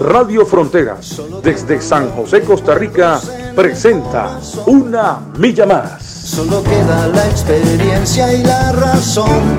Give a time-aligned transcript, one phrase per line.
[0.00, 3.20] Radio Fronteras, desde San José, Costa Rica,
[3.56, 6.02] presenta Una Milla Más.
[6.02, 9.58] Solo queda la experiencia y la razón.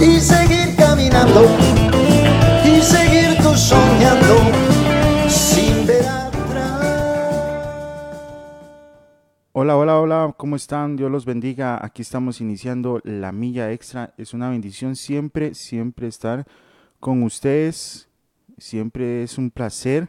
[0.00, 1.46] Y seguir caminando.
[2.64, 4.38] Y seguir tú soñando.
[5.28, 6.80] Sin ver atrás.
[9.52, 10.96] Hola, hola, hola, ¿cómo están?
[10.96, 11.78] Dios los bendiga.
[11.80, 14.14] Aquí estamos iniciando la milla extra.
[14.16, 16.44] Es una bendición siempre, siempre estar
[16.98, 18.08] con ustedes.
[18.62, 20.08] Siempre es un placer,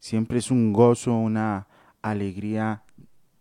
[0.00, 1.68] siempre es un gozo, una
[2.02, 2.82] alegría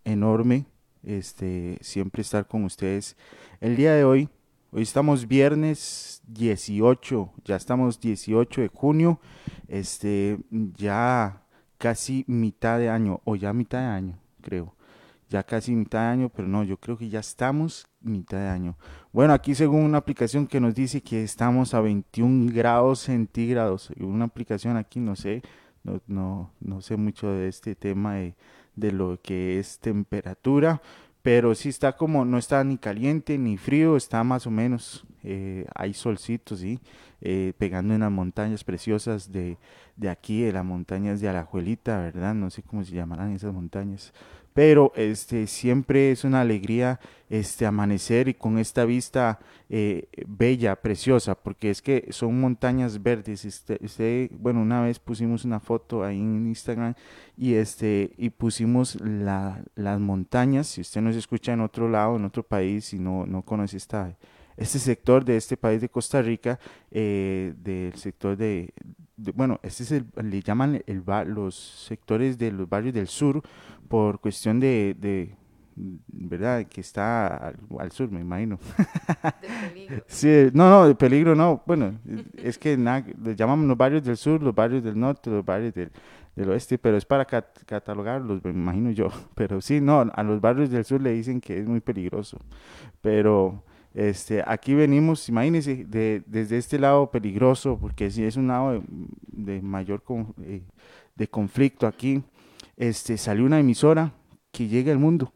[0.03, 0.67] enorme
[1.01, 3.17] este, siempre estar con ustedes.
[3.59, 4.29] El día de hoy,
[4.71, 9.19] hoy estamos viernes 18, ya estamos 18 de junio,
[9.67, 11.41] este, ya
[11.79, 14.76] casi mitad de año, o ya mitad de año, creo.
[15.29, 18.77] Ya casi mitad de año, pero no, yo creo que ya estamos mitad de año.
[19.11, 24.25] Bueno, aquí según una aplicación que nos dice que estamos a 21 grados centígrados, una
[24.25, 25.41] aplicación aquí, no sé,
[25.83, 28.35] no, no, no sé mucho de este tema de,
[28.75, 30.81] de lo que es temperatura,
[31.21, 35.65] pero sí está como, no está ni caliente ni frío, está más o menos, eh,
[35.75, 36.79] hay solcitos, ¿sí?
[37.19, 39.57] Eh, pegando en las montañas preciosas de,
[39.97, 42.33] de aquí, de las montañas de Alajuelita, ¿verdad?
[42.33, 44.13] No sé cómo se llamarán esas montañas,
[44.57, 49.37] pero este siempre es una alegría este amanecer y con esta vista
[49.69, 53.45] eh, bella, preciosa, porque es que son montañas verdes.
[53.45, 56.95] Este, bueno, una vez pusimos una foto ahí en Instagram
[57.37, 60.65] y este y pusimos la, las montañas.
[60.65, 64.17] Si usted nos escucha en otro lado, en otro país y no, no conoce esta,
[64.55, 66.59] este sector de este país de Costa Rica,
[66.89, 68.73] eh, del sector de,
[69.17, 73.41] bueno, este es el, le llaman el, los sectores de los barrios del sur
[73.87, 75.35] por cuestión de, de
[75.75, 76.65] ¿verdad?
[76.65, 78.59] Que está al, sur, me imagino.
[79.41, 80.03] De peligro.
[80.07, 81.61] sí, no, no, de peligro no.
[81.65, 81.99] Bueno,
[82.35, 85.91] es que le llamamos los barrios del sur, los barrios del norte, los barrios del,
[86.35, 89.09] del oeste, pero es para catalogarlos, me imagino yo.
[89.35, 92.39] Pero sí, no, a los barrios del sur le dicen que es muy peligroso.
[93.01, 93.63] Pero
[93.97, 98.83] este, aquí venimos, imagínense, de, desde este lado peligroso, porque si es un lado
[99.25, 100.03] de, mayor
[100.43, 100.61] eh,
[101.15, 102.21] de conflicto aquí,
[102.75, 104.13] este, salió una emisora
[104.51, 105.33] que llega al mundo.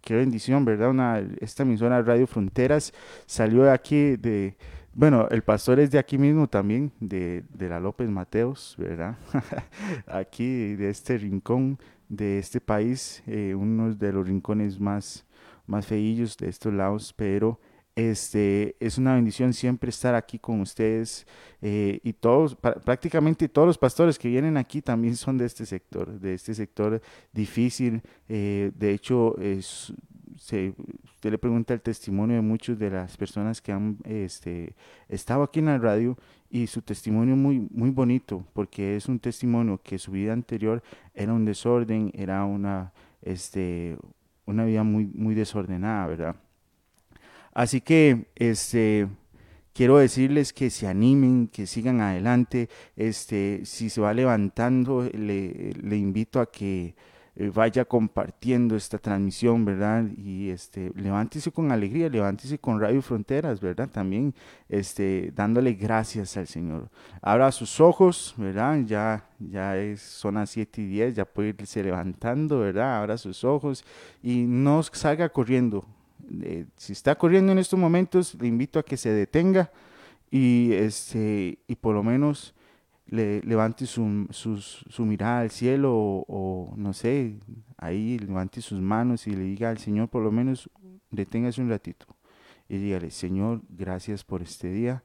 [0.00, 0.90] Qué bendición, ¿verdad?
[0.90, 2.92] Una, esta emisora Radio Fronteras
[3.26, 4.56] salió de aquí, de,
[4.92, 9.16] bueno, el pastor es de aquí mismo también, de, de la López Mateos, ¿verdad?
[10.08, 11.78] aquí, de este rincón,
[12.08, 15.24] de este país, eh, uno de los rincones más,
[15.68, 17.60] más feillos de estos lados, pero
[17.96, 21.26] este, es una bendición siempre estar aquí con ustedes
[21.62, 26.18] eh, y todos, prácticamente todos los pastores que vienen aquí también son de este sector,
[26.18, 27.00] de este sector
[27.32, 28.02] difícil.
[28.28, 29.36] Eh, de hecho,
[30.36, 30.74] se,
[31.04, 34.74] usted le pregunta el testimonio de muchas de las personas que han este,
[35.08, 36.16] estado aquí en la radio
[36.50, 40.82] y su testimonio muy, muy bonito porque es un testimonio que su vida anterior
[41.14, 43.96] era un desorden, era una, este,
[44.46, 46.36] una vida muy, muy desordenada, ¿verdad?
[47.54, 49.08] Así que este
[49.74, 52.70] quiero decirles que se animen, que sigan adelante.
[52.96, 56.94] Este, si se va levantando, le, invito a que
[57.36, 60.04] eh, vaya compartiendo esta transmisión, ¿verdad?
[60.16, 63.88] Y este, levántese con alegría, levántese con Radio Fronteras, ¿verdad?
[63.90, 64.34] También
[64.68, 66.88] este, dándole gracias al Señor.
[67.20, 68.78] Abra sus ojos, ¿verdad?
[68.86, 72.98] Ya, ya es, son las 7 y 10, ya puede irse levantando, ¿verdad?
[72.98, 73.84] Abra sus ojos
[74.22, 75.84] y no salga corriendo,
[76.76, 79.70] si está corriendo en estos momentos, le invito a que se detenga
[80.30, 82.54] y, este, y por lo menos
[83.06, 87.38] le, levante su, su, mirada al cielo o, no sé,
[87.76, 90.70] ahí levante sus manos y le diga al Señor, por lo menos
[91.10, 92.06] deténgase un ratito
[92.68, 95.02] y dígale, Señor, gracias por este día.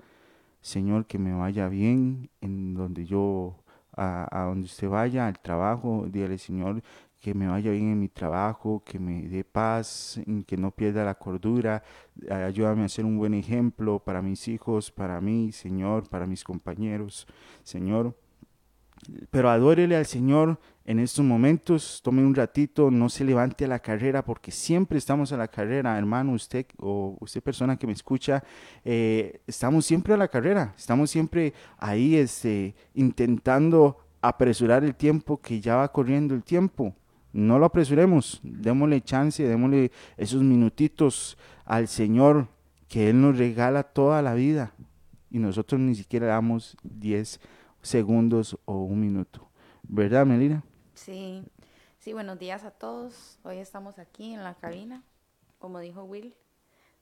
[0.62, 3.64] Señor, que me vaya bien en donde yo,
[3.96, 6.06] a, a, donde usted vaya, al trabajo.
[6.10, 6.82] Dígale, Señor,
[7.20, 11.16] que me vaya bien en mi trabajo, que me dé paz, que no pierda la
[11.16, 11.84] cordura.
[12.30, 17.28] Ayúdame a ser un buen ejemplo para mis hijos, para mí, Señor, para mis compañeros,
[17.64, 18.16] Señor.
[19.32, 23.80] Pero adórele al Señor en estos momentos, tome un ratito, no se levante a la
[23.80, 28.44] carrera, porque siempre estamos a la carrera, hermano, usted o usted persona que me escucha,
[28.84, 35.62] eh, estamos siempre a la carrera, estamos siempre ahí este, intentando apresurar el tiempo que
[35.62, 36.96] ya va corriendo el tiempo.
[37.32, 42.48] No lo apresuremos, démosle chance, démosle esos minutitos al Señor
[42.88, 44.74] que Él nos regala toda la vida
[45.30, 47.40] y nosotros ni siquiera damos 10
[47.82, 49.48] segundos o un minuto.
[49.84, 50.64] ¿Verdad, Melina?
[50.96, 51.44] Sí,
[52.00, 53.38] sí, buenos días a todos.
[53.44, 55.04] Hoy estamos aquí en la cabina,
[55.60, 56.34] como dijo Will,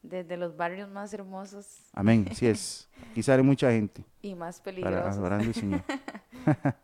[0.04, 1.84] desde los barrios más hermosos.
[1.94, 2.90] Amén, sí es.
[3.12, 4.04] Aquí sale mucha gente.
[4.22, 5.18] Y más Para peligrosos.
[5.18, 5.82] adorar al Señor.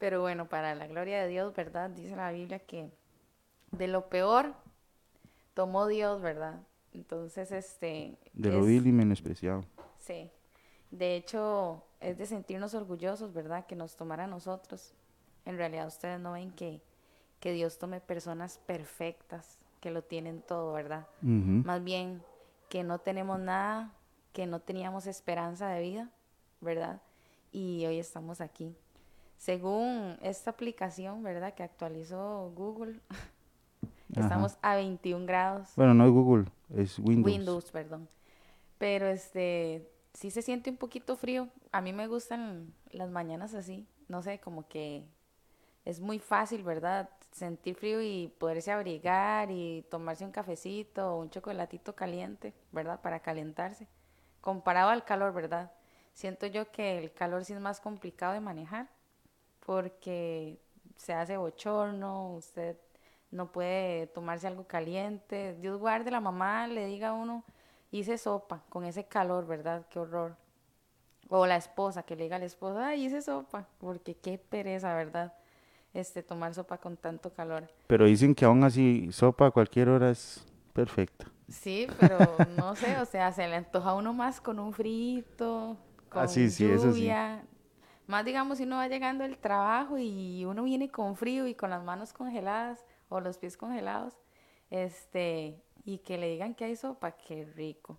[0.00, 1.90] Pero bueno, para la gloria de Dios, ¿verdad?
[1.90, 2.90] Dice la Biblia que
[3.70, 4.54] de lo peor
[5.54, 6.58] tomó Dios, ¿verdad?
[6.94, 8.18] Entonces, este...
[8.32, 9.64] De lo es- vil y menospreciado.
[9.98, 10.30] Sí.
[10.90, 13.66] De hecho, es de sentirnos orgullosos, ¿verdad?
[13.66, 14.94] Que nos tomara a nosotros.
[15.44, 16.80] En realidad, ustedes no ven que,
[17.38, 21.06] que Dios tome personas perfectas, que lo tienen todo, ¿verdad?
[21.20, 22.22] Más bien
[22.70, 23.92] que no tenemos nada,
[24.32, 26.10] que no teníamos esperanza de vida,
[26.62, 27.02] ¿verdad?
[27.52, 28.74] Y hoy estamos aquí.
[29.40, 31.54] Según esta aplicación, ¿verdad?
[31.54, 33.00] Que actualizó Google,
[34.14, 34.20] Ajá.
[34.20, 35.70] estamos a 21 grados.
[35.76, 36.44] Bueno, no es Google,
[36.76, 37.24] es Windows.
[37.26, 38.06] Windows, perdón.
[38.76, 41.48] Pero este, sí se siente un poquito frío.
[41.72, 43.86] A mí me gustan las mañanas así.
[44.08, 45.06] No sé, como que
[45.86, 47.08] es muy fácil, ¿verdad?
[47.32, 53.00] Sentir frío y poderse abrigar y tomarse un cafecito o un chocolatito caliente, ¿verdad?
[53.00, 53.88] Para calentarse.
[54.42, 55.72] Comparado al calor, ¿verdad?
[56.12, 58.99] Siento yo que el calor sí es más complicado de manejar
[59.64, 60.58] porque
[60.96, 62.76] se hace bochorno, usted
[63.30, 65.54] no puede tomarse algo caliente.
[65.60, 67.44] Dios guarde la mamá le diga a uno,
[67.90, 69.86] hice sopa con ese calor, ¿verdad?
[69.88, 70.36] Qué horror.
[71.28, 75.32] O la esposa, que le diga al esposo, ay, hice sopa, porque qué pereza, ¿verdad?
[75.94, 77.68] Este, tomar sopa con tanto calor.
[77.86, 81.26] Pero dicen que aún así sopa a cualquier hora es perfecta.
[81.48, 85.76] Sí, pero no sé, o sea, se le antoja a uno más con un frito,
[86.08, 87.12] con Ah, sí, sí, eso sí.
[88.10, 91.70] Más digamos si uno va llegando del trabajo y uno viene con frío y con
[91.70, 94.14] las manos congeladas o los pies congelados,
[94.68, 97.96] este, y que le digan que hay sopa, qué rico.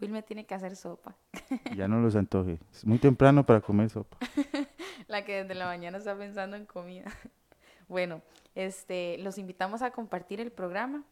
[0.00, 1.16] Will me tiene que hacer sopa.
[1.76, 2.60] Ya no los antoje.
[2.70, 4.16] Es muy temprano para comer sopa.
[5.08, 7.10] La que desde la mañana está pensando en comida.
[7.88, 8.22] Bueno,
[8.54, 11.02] este, los invitamos a compartir el programa.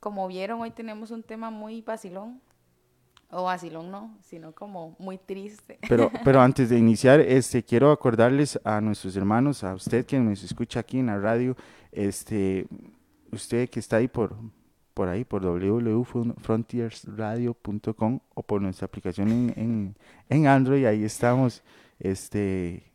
[0.00, 2.42] Como vieron, hoy tenemos un tema muy vacilón.
[3.30, 5.78] O vacilón no, sino como muy triste.
[5.86, 10.42] Pero, pero antes de iniciar, este, quiero acordarles a nuestros hermanos, a usted que nos
[10.42, 11.54] escucha aquí en la radio,
[11.92, 12.66] este,
[13.30, 14.34] usted que está ahí por,
[14.94, 19.94] por ahí, por www.frontiersradio.com o por nuestra aplicación en, en,
[20.30, 21.62] en Android, ahí estamos,
[21.98, 22.88] este,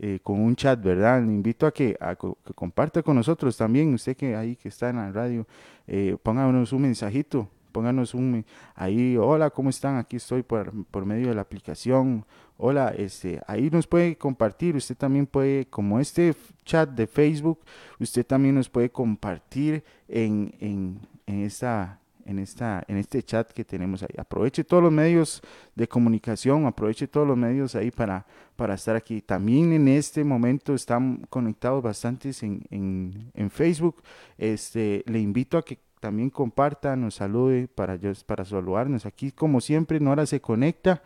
[0.00, 1.22] eh, con un chat, ¿verdad?
[1.22, 4.90] Le invito a que, a que comparta con nosotros también, usted que ahí que está
[4.90, 5.46] en la radio,
[5.86, 9.96] eh, pónganos un mensajito, pónganos un ahí, hola, ¿cómo están?
[9.96, 12.24] Aquí estoy por, por medio de la aplicación,
[12.56, 17.58] hola, este, ahí nos puede compartir, usted también puede, como este chat de Facebook,
[17.98, 23.66] usted también nos puede compartir en, en, en esta en esta en este chat que
[23.66, 24.14] tenemos ahí.
[24.16, 25.42] Aproveche todos los medios
[25.74, 28.24] de comunicación, aproveche todos los medios ahí para
[28.56, 29.20] para estar aquí.
[29.20, 34.02] También en este momento están conectados bastantes en, en, en Facebook.
[34.38, 39.06] Este, le invito a que también comparta, nos salude para, yo- para saludarnos.
[39.06, 41.00] Aquí, como siempre, Nora se conecta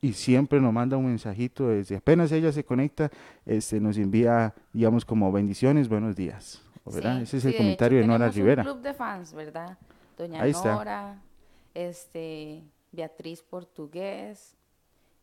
[0.00, 1.66] y siempre nos manda un mensajito.
[1.70, 3.10] Desde apenas ella se conecta,
[3.46, 6.62] este, nos envía, digamos, como bendiciones, buenos días.
[6.84, 7.16] ¿verdad?
[7.16, 8.62] Sí, Ese es sí, el de comentario hecho, de Nora Rivera.
[8.62, 9.76] Un club de fans, ¿verdad?
[10.16, 10.72] Doña Ahí está.
[10.72, 11.20] Nora,
[11.74, 12.62] este,
[12.92, 14.54] Beatriz Portugués,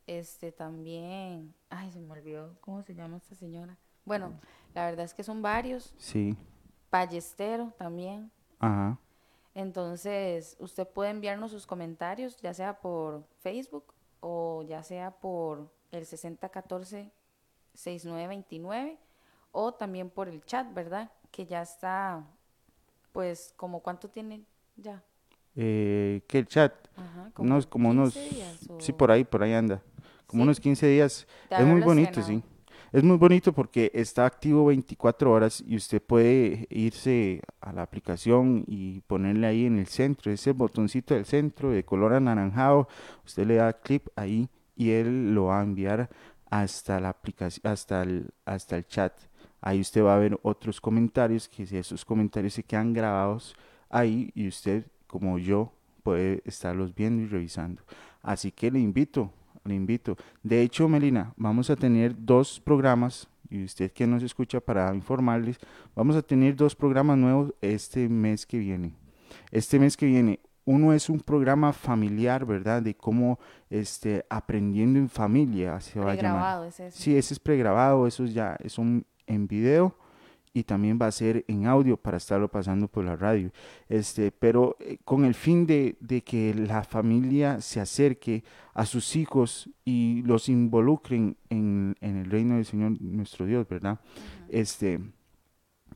[0.08, 3.78] este también, ay, se me olvidó, ¿cómo se llama esta señora?
[4.04, 4.34] Bueno,
[4.76, 6.36] la verdad es que son varios, Sí,
[6.92, 8.30] Ballestero también.
[8.60, 8.98] ajá.
[9.54, 16.06] Entonces, usted puede enviarnos sus comentarios, ya sea por Facebook o ya sea por el
[16.06, 18.98] 6014-6929
[19.52, 21.12] o también por el chat, ¿verdad?
[21.32, 22.24] Que ya está,
[23.12, 24.46] pues, como cuánto tiene
[24.78, 25.04] ya.
[25.56, 29.44] Eh, que el chat, Ajá, unos, como unos, 15 días sí, o- por ahí, por
[29.44, 29.82] ahí anda.
[30.28, 30.48] Como Sí.
[30.48, 31.28] unos 15 días.
[31.50, 32.42] Es muy bonito, sí.
[32.92, 38.66] Es muy bonito porque está activo 24 horas y usted puede irse a la aplicación
[38.68, 42.90] y ponerle ahí en el centro, ese botoncito del centro de color anaranjado,
[43.26, 46.10] usted le da clip ahí y él lo va a enviar
[46.50, 49.14] hasta la aplicación, hasta el, hasta el chat.
[49.62, 53.56] Ahí usted va a ver otros comentarios, que si esos comentarios se quedan grabados
[53.90, 55.72] ahí y usted, como yo,
[56.04, 57.84] puede estarlos viendo y revisando.
[58.22, 59.32] Así que le invito,
[59.66, 60.18] le invito.
[60.44, 65.58] De hecho, Melina, vamos a tener dos programas, y usted que nos escucha para informarles,
[65.96, 68.96] vamos a tener dos programas nuevos este mes que viene.
[69.52, 72.82] Este mes que viene, uno es un programa familiar, ¿verdad?
[72.82, 73.40] De cómo
[73.70, 76.32] este, aprendiendo en familia se va a llamar.
[76.32, 76.98] Pregrabado es eso.
[76.98, 79.96] Sí, ese es pregrabado, eso ya es un en video
[80.54, 83.52] y también va a ser en audio para estarlo pasando por la radio.
[83.88, 88.44] Este, pero eh, con el fin de, de, que la familia se acerque
[88.74, 94.00] a sus hijos y los involucren en, en el reino del Señor nuestro Dios, ¿verdad?
[94.50, 95.00] Este,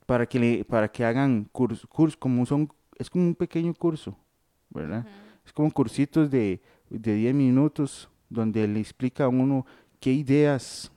[0.05, 4.17] para que le, para que hagan cursos, curso, como son, es como un pequeño curso,
[4.69, 5.05] ¿verdad?
[5.45, 9.65] Es como cursitos de, de 10 minutos donde le explica a uno
[10.00, 10.91] qué ideas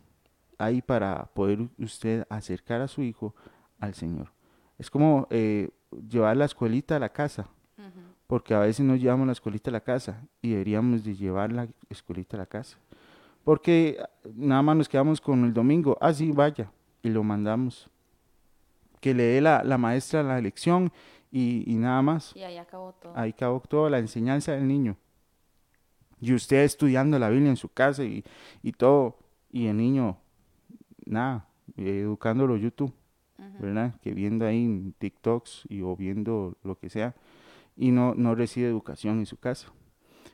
[0.59, 3.35] hay para poder usted acercar a su hijo
[3.79, 4.33] al Señor.
[4.79, 5.71] Es como eh,
[6.09, 7.49] llevar la escuelita a la casa,
[8.27, 11.69] porque a veces no llevamos la escuelita a la casa y deberíamos de llevar la
[11.89, 12.77] escuelita a la casa.
[13.43, 13.99] Porque
[14.35, 16.71] nada más nos quedamos con el domingo, ah, sí, vaya,
[17.03, 17.89] y lo mandamos.
[19.01, 20.93] Que le dé la, la maestra la lección
[21.31, 22.37] y, y, nada más.
[22.37, 23.13] Y ahí acabó todo.
[23.17, 24.97] Ahí acabó toda la enseñanza del niño.
[26.21, 28.25] Y usted estudiando la Biblia en su casa y,
[28.63, 29.17] y todo,
[29.51, 30.19] y el niño,
[31.09, 32.93] nada, educándolo YouTube,
[33.61, 33.95] ¿verdad?
[34.01, 37.15] Que viendo ahí TikToks y o viendo lo que sea,
[37.77, 39.69] y no, no recibe educación en su casa.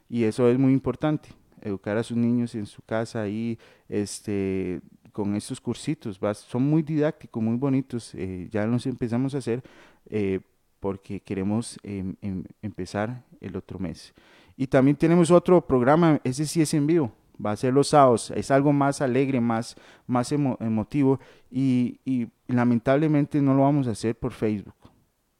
[0.08, 4.80] Y eso es muy importante, educar a sus niños en su casa ahí, este,
[5.12, 6.34] con estos cursitos, ¿va?
[6.34, 9.62] son muy didácticos, muy bonitos, eh, ya los empezamos a hacer
[10.10, 10.40] eh,
[10.80, 14.12] porque queremos em, em, empezar el otro mes.
[14.56, 17.12] Y también tenemos otro programa, ese sí es en vivo,
[17.44, 19.76] va a ser los sábados, es algo más alegre, más,
[20.06, 22.00] más emo emotivo y,
[22.46, 24.74] lamentablemente no lo vamos a hacer por Facebook.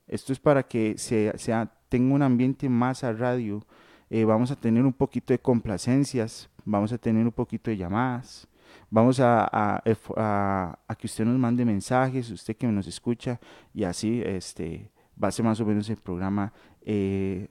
[0.07, 3.65] Esto es para que se, sea, tenga un ambiente más a radio,
[4.11, 8.49] eh, vamos a tener un poquito de complacencias, vamos a tener un poquito de llamadas,
[8.91, 13.39] vamos a, a que usted nos mande mensajes, usted que nos escucha
[13.73, 14.91] y así este,
[15.23, 16.53] va a ser más o menos el programa.
[16.83, 17.49] Eh,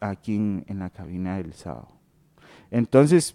[0.00, 1.99] aquí en, en, la cabina del sábado.
[2.70, 3.34] Entonces,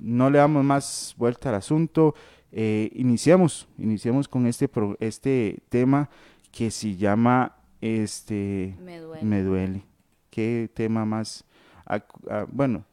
[0.00, 2.14] no le damos más vuelta al asunto.
[2.50, 6.10] Eh, iniciamos, iniciamos con este, pro, este tema
[6.50, 9.24] que se llama este Me duele.
[9.24, 9.82] Me duele.
[10.30, 11.44] ¿Qué tema más?
[11.86, 12.84] Ah, ah, bueno,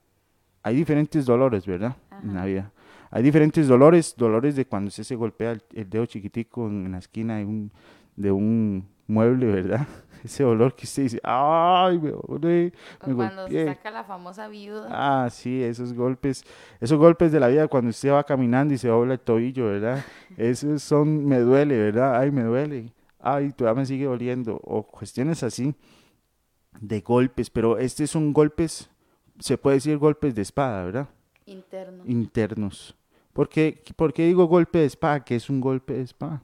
[0.63, 1.95] hay diferentes dolores, ¿verdad?
[2.09, 2.21] Ajá.
[2.23, 2.71] En la vida.
[3.11, 6.91] Hay diferentes dolores, dolores de cuando usted se golpea el, el dedo chiquitico en, en
[6.91, 7.71] la esquina de un,
[8.15, 9.87] de un mueble, ¿verdad?
[10.23, 12.71] Ese olor que usted dice, ¡ay, me, me
[13.15, 13.65] cuando golpeé.
[13.65, 14.87] se saca la famosa viuda.
[14.91, 16.43] Ah, sí, esos golpes,
[16.81, 20.03] esos golpes de la vida cuando usted va caminando y se dobla el tobillo, ¿verdad?
[20.37, 22.19] Esos son, me duele, ¿verdad?
[22.19, 22.91] Ay, me duele.
[23.17, 24.59] Ay, todavía me sigue doliendo.
[24.63, 25.73] O cuestiones así
[26.81, 28.89] de golpes, pero este son golpes,
[29.39, 31.09] se puede decir golpes de espada, ¿verdad?
[31.45, 32.07] Internos.
[32.07, 32.95] Internos.
[33.33, 35.23] ¿Por qué, ¿Por qué digo golpe de espada?
[35.23, 36.43] ¿Qué es un golpe de espada?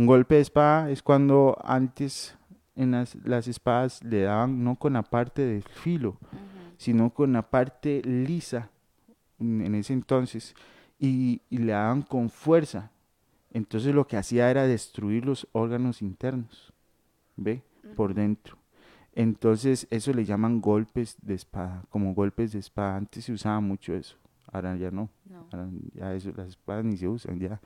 [0.00, 2.34] Un golpe de espada es cuando antes
[2.74, 6.74] en las, las espadas le daban no con la parte del filo, uh -huh.
[6.78, 8.70] sino con la parte lisa
[9.38, 10.54] en ese entonces
[10.98, 12.90] y, y, le daban con fuerza.
[13.52, 16.72] Entonces lo que hacía era destruir los órganos internos,
[17.36, 17.62] ¿ve?
[17.84, 17.94] Uh -huh.
[17.94, 18.56] Por dentro.
[19.14, 22.96] Entonces eso le llaman golpes de espada, como golpes de espada.
[22.96, 24.16] Antes se usaba mucho eso,
[24.50, 25.10] ahora ya no.
[25.26, 25.46] no.
[25.52, 27.60] Ahora ya eso, las espadas ni se usan ya,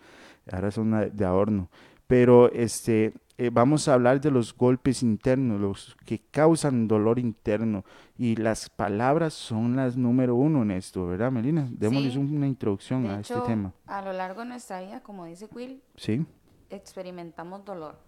[0.51, 1.69] ahora son de adorno
[2.07, 7.85] pero este, eh, vamos a hablar de los golpes internos, los que causan dolor interno.
[8.17, 11.69] Y las palabras son las número uno en esto, ¿verdad, Melina?
[11.71, 12.19] Démosles sí.
[12.19, 13.73] una introducción de a hecho, este tema.
[13.87, 16.25] A lo largo de nuestra vida, como dice Will, sí.
[16.71, 17.99] experimentamos dolor.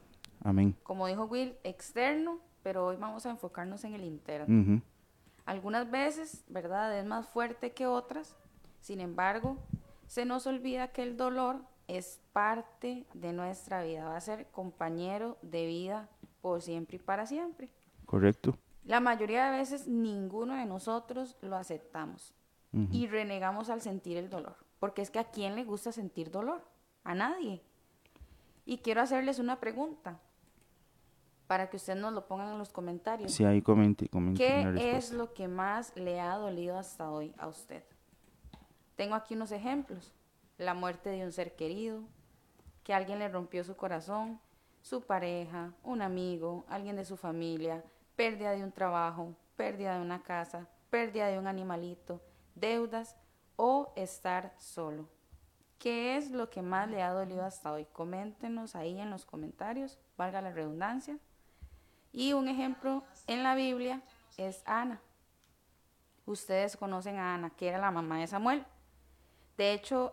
[0.45, 0.77] Amén.
[0.85, 4.47] Como dijo Will, externo, pero hoy vamos a enfocarnos en el interno.
[4.47, 4.83] Uh -huh.
[5.45, 6.97] Algunas veces, ¿verdad?
[6.99, 8.37] Es más fuerte que otras.
[8.81, 9.57] Sin embargo,
[10.07, 15.39] se nos olvida que el dolor es parte de nuestra vida, va a ser compañero
[15.43, 16.09] de vida
[16.41, 17.71] por siempre y para siempre.
[18.05, 18.57] Correcto.
[18.85, 22.35] La mayoría de veces ninguno de nosotros lo aceptamos
[22.73, 22.89] uh -huh.
[22.93, 26.65] y renegamos al sentir el dolor, porque es que a quién le gusta sentir dolor,
[27.03, 27.63] a nadie.
[28.65, 30.21] Y quiero hacerles una pregunta
[31.47, 33.33] para que ustedes nos lo pongan en los comentarios.
[33.33, 37.47] Sí, ahí comente, comente ¿Qué es lo que más le ha dolido hasta hoy a
[37.47, 37.85] usted?
[38.97, 40.16] Tengo aquí unos ejemplos
[40.59, 42.03] la muerte de un ser querido,
[42.83, 44.41] que alguien le rompió su corazón,
[44.81, 47.85] su pareja, un amigo, alguien de su familia,
[48.15, 52.21] pérdida de un trabajo, pérdida de una casa, pérdida de un animalito,
[52.55, 53.17] deudas
[53.57, 55.09] o estar solo.
[55.79, 57.87] ¿Qué es lo que más le ha dolido hasta hoy?
[57.93, 61.19] Coméntenos ahí en los comentarios, valga la redundancia.
[62.13, 64.03] Y un ejemplo en la Biblia
[64.37, 65.03] es Ana.
[66.25, 68.65] Ustedes conocen a Ana, que era la mamá de Samuel.
[69.57, 70.13] De hecho,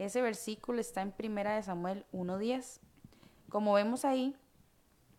[0.00, 2.80] Ese versículo está en Primera de Samuel 1.10.
[3.50, 4.34] Como vemos ahí,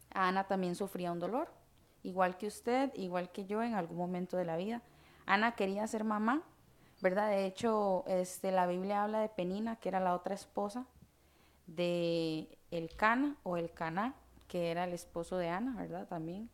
[0.09, 1.53] Ana también sufría un dolor,
[2.01, 4.81] igual que usted, igual que yo en algún momento de la vida.
[5.27, 6.41] Ana quería ser mamá,
[6.99, 7.29] ¿verdad?
[7.29, 10.87] De hecho, este, la Biblia habla de Penina, que era la otra esposa
[11.67, 14.15] de el Cana o el Caná,
[14.47, 16.07] que era el esposo de Ana, ¿verdad?
[16.07, 16.49] También.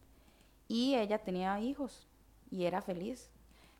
[0.67, 2.09] Y ella tenía hijos
[2.51, 3.29] y era feliz,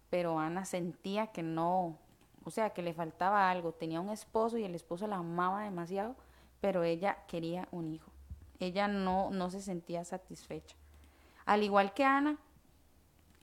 [0.10, 2.00] pero Ana sentía que no,
[2.48, 3.74] o sea, que le faltaba algo.
[3.74, 6.16] Tenía un esposo y el esposo la amaba demasiado,
[6.62, 8.10] pero ella quería un hijo.
[8.60, 10.77] Ella no, no se sentía satisfecha.
[11.46, 12.39] Al igual que Ana,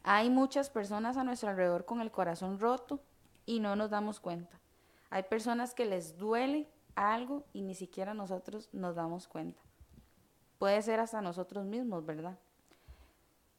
[0.04, 2.98] hay muchas personas a nuestro alrededor con el corazón roto
[3.44, 4.58] y no nos damos cuenta.
[5.10, 9.60] Hay personas que les duele algo y ni siquiera nosotros nos damos cuenta.
[10.58, 12.38] Puede ser hasta nosotros mismos, ¿verdad?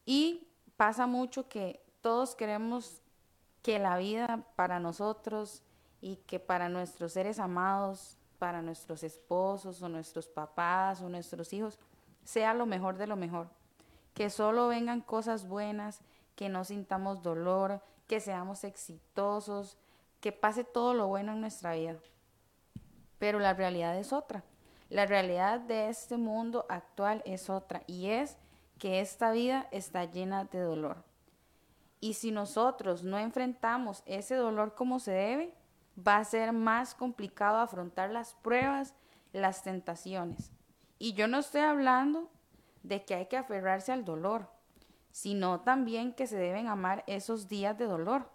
[0.08, 3.04] Y pasa mucho que todos queremos
[3.66, 5.64] que la vida para nosotros
[6.00, 11.80] y que para nuestros seres amados, para nuestros esposos o nuestros papás o nuestros hijos,
[12.24, 13.50] sea lo mejor de lo mejor.
[14.14, 16.02] Que solo vengan cosas buenas,
[16.36, 19.80] que no sintamos dolor, que seamos exitosos,
[20.22, 21.96] que pase todo lo bueno en nuestra vida.
[23.18, 24.44] Pero la realidad es otra.
[24.92, 28.38] La realidad de este mundo actual es otra y es
[28.78, 31.15] que esta vida está llena de dolor.
[32.06, 35.56] Y si nosotros no enfrentamos ese dolor como se debe,
[35.98, 38.94] va a ser más complicado afrontar las pruebas,
[39.34, 40.52] las tentaciones.
[41.00, 42.30] Y yo no estoy hablando
[42.84, 44.52] de que hay que aferrarse al dolor,
[45.10, 48.30] sino también que se deben amar esos días de dolor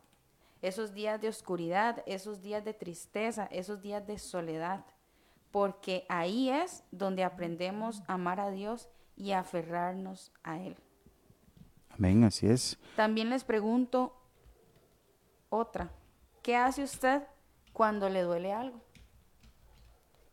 [0.63, 4.85] esos días de oscuridad, esos días de tristeza, esos días de soledad,
[5.51, 10.77] porque ahí es donde aprendemos a amar a Dios y aferrarnos a Él.
[11.91, 12.79] Amén, así es.
[12.97, 14.17] También les pregunto
[15.49, 15.91] otra,
[16.43, 17.23] ¿qué hace usted
[17.73, 18.81] cuando le duele algo?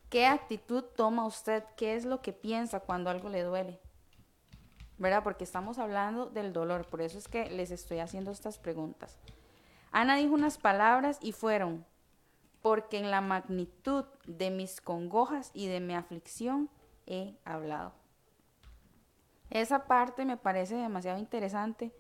[0.09, 1.63] ¿Qué actitud toma usted?
[1.75, 3.79] ¿Qué es lo que piensa cuando algo le duele?
[4.97, 5.23] ¿Verdad?
[5.23, 9.17] Porque estamos hablando del dolor, por eso es que les estoy haciendo estas preguntas.
[9.91, 11.85] Ana dijo unas palabras y fueron,
[12.61, 16.69] porque en la magnitud de mis congojas y de mi aflicción
[17.05, 17.93] he hablado.
[19.49, 21.93] Esa parte me parece demasiado interesante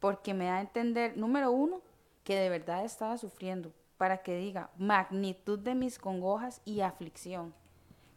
[0.00, 1.80] porque me da a entender, número uno,
[2.24, 7.54] que de verdad estaba sufriendo, para que diga magnitud de mis congojas y aflicción.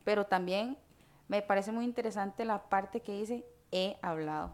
[0.04, 0.78] Pero también
[1.28, 4.54] me parece muy interesante la parte que dice he hablado.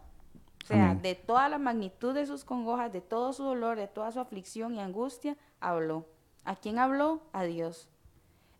[0.64, 4.12] O sea, de toda la magnitud de sus congojas, de todo su dolor, de toda
[4.12, 6.06] su aflicción y angustia, habló.
[6.44, 7.22] ¿A quién habló?
[7.32, 7.88] A Dios.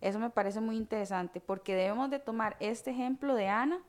[0.01, 3.79] Eso me parece muy interesante porque debemos de tomar este ejemplo de Ana,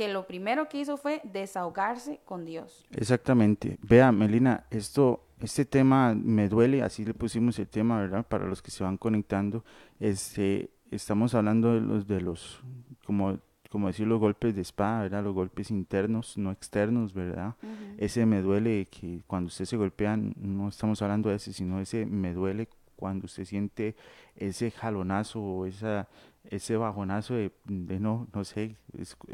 [0.00, 2.86] que lo primero que hizo fue desahogarse con Dios.
[2.90, 3.76] Exactamente.
[3.82, 8.24] Vea, Melina, esto, este tema me duele, así le pusimos el tema, ¿verdad?
[8.26, 9.62] Para los que se van conectando,
[9.98, 12.62] este, estamos hablando de los, de los,
[13.04, 15.22] como como decir los golpes de espada, ¿verdad?
[15.22, 17.54] Los golpes internos, no externos, ¿verdad?
[17.98, 22.06] Ese me duele que cuando usted se golpea, no estamos hablando de ese, sino ese
[22.06, 23.96] me duele cuando usted siente
[24.34, 26.08] ese jalonazo o esa,
[26.44, 28.76] ese bajonazo de, de no, no sé,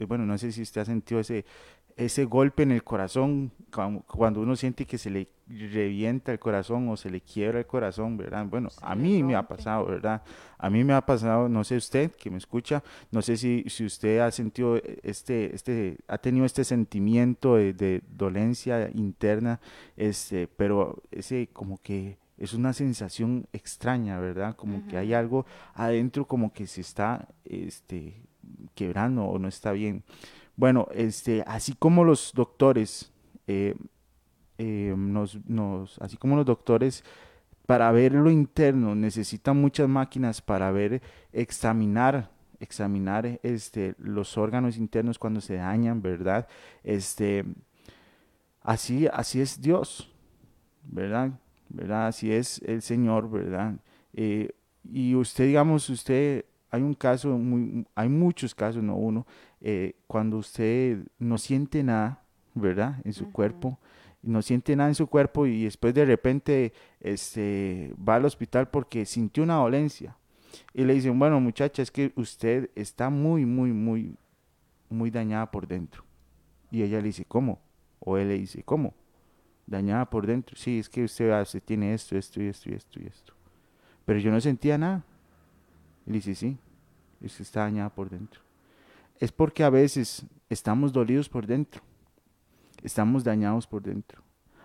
[0.09, 1.45] bueno, no sé si usted ha sentido ese,
[1.97, 3.51] ese golpe en el corazón,
[4.07, 8.19] cuando uno siente que se le revienta el corazón o se le quiebra el corazón,
[8.19, 8.45] ¿verdad?
[8.47, 10.23] Bueno, a mí me ha pasado, ¿verdad?
[10.59, 13.87] A mí me ha pasado, no sé usted que me escucha, no sé si, si
[13.87, 19.61] usted ha sentido este, este, ha tenido este sentimiento de, dolencia interna,
[19.97, 24.57] este, pero ese como que es una sensación extraña, ¿verdad?
[24.57, 28.21] Como que hay algo adentro como que se está, este,
[28.75, 30.05] quebrando o no está bien.
[30.57, 33.13] Bueno, este, así como los doctores,
[33.47, 33.75] eh,
[34.59, 37.05] eh, nos, nos, así como los doctores,
[37.67, 45.19] para ver lo interno necesitan muchas máquinas para ver, examinar, examinar este, los órganos internos
[45.19, 46.47] cuando se dañan, ¿verdad?
[46.85, 47.45] Este,
[48.63, 50.11] así, así es Dios,
[50.85, 51.33] ¿verdad?
[51.77, 52.09] ¿Verdad?
[52.09, 53.75] Así es el Señor, ¿verdad?
[54.15, 54.51] Eh,
[54.83, 59.27] y usted, digamos, usted hay un caso, muy, hay muchos casos, no uno,
[59.61, 62.23] eh, cuando usted no siente nada,
[62.55, 62.97] ¿verdad?
[63.05, 63.79] En su cuerpo,
[64.23, 69.05] no siente nada en su cuerpo y después de repente este, va al hospital porque
[69.05, 70.17] sintió una dolencia.
[70.73, 74.17] Y le dicen, bueno muchacha, es que usted está muy, muy, muy,
[74.89, 76.05] muy dañada por dentro.
[76.71, 77.61] Y ella le dice, ¿cómo?
[78.01, 78.95] O él le dice, ¿cómo?
[79.67, 80.57] Dañada por dentro.
[80.57, 83.33] Sí, es que usted, usted tiene esto, esto y esto y esto y esto.
[84.05, 85.03] Pero yo no sentía nada.
[86.07, 86.57] Y dice, sí,
[87.21, 88.41] es está dañada por dentro.
[89.19, 91.83] es porque a veces estamos dolidos por dentro,
[92.83, 94.23] estamos dañados por dentro.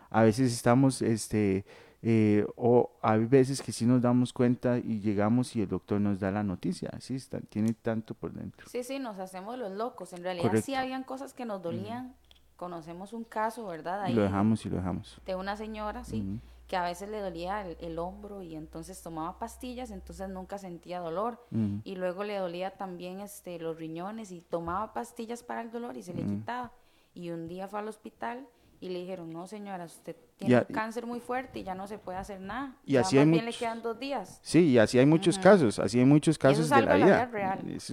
[0.10, 1.66] A veces estamos, este,
[2.02, 6.20] eh, o hay veces que sí nos damos cuenta y llegamos y el doctor nos
[6.20, 8.68] da la noticia, sí, está, tiene tanto por dentro.
[8.70, 10.12] Sí, sí, nos hacemos los locos.
[10.14, 12.14] En realidad sí habían cosas que nos dolían.
[12.62, 14.04] Conocemos un caso, ¿verdad?
[14.04, 15.20] Ahí lo dejamos y lo dejamos.
[15.26, 19.90] De una señora, sí, que a veces le dolía el, hombro y entonces tomaba pastillas,
[19.90, 21.44] entonces nunca sentía dolor.
[21.84, 26.04] Y luego le dolía también este, los riñones y tomaba pastillas para el dolor y
[26.04, 26.72] se le quitaba.
[27.16, 28.48] Y un día fue al hospital
[28.82, 32.00] y le dijeron, no señora, usted tiene un cáncer muy fuerte y ya no se
[32.00, 32.76] puede hacer nada.
[32.84, 34.40] Y así hay le quedan dos días.
[34.42, 37.30] Sí, y así hay muchos casos, así hay muchos casos de la vida.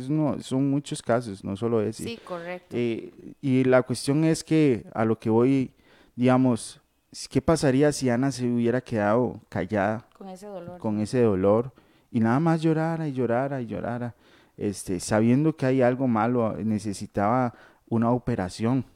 [0.09, 2.05] no, son muchos casos, no solo ese.
[2.05, 2.75] Sí, correcto.
[2.75, 5.75] Eh, y la cuestión es que a lo que voy,
[6.17, 6.81] digamos,
[7.29, 10.09] ¿qué pasaría si Ana se hubiera quedado callada?
[10.17, 10.79] Con ese dolor.
[10.79, 11.71] Con ese dolor
[12.11, 14.15] y nada más llorara y llorara y llorara,
[14.57, 17.53] este, sabiendo que hay algo malo, necesitaba
[17.89, 18.87] una operación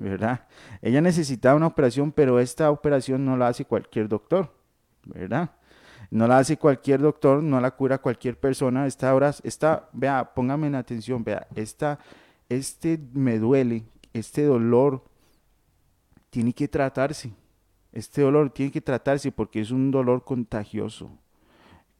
[0.00, 0.46] ¿verdad?
[0.80, 4.52] Ella necesitaba una operación, pero esta operación no la hace cualquier doctor,
[5.04, 5.50] ¿verdad?
[6.10, 8.86] No la hace cualquier doctor, no la cura cualquier persona.
[8.86, 11.98] Esta hora, esta, vea, póngame en atención, vea, esta,
[12.48, 15.04] este me duele, este dolor
[16.30, 17.32] tiene que tratarse.
[17.92, 21.10] Este dolor tiene que tratarse porque es un dolor contagioso.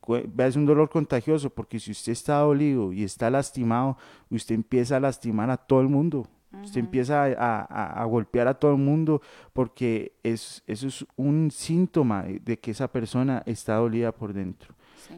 [0.08, 3.96] Vea, es un dolor contagioso porque si usted está dolido y está lastimado,
[4.30, 6.26] usted empieza a lastimar a todo el mundo.
[6.62, 12.58] Usted empieza a, golpear a todo el mundo porque es, eso es un síntoma de
[12.58, 14.74] que esa persona está dolida por dentro.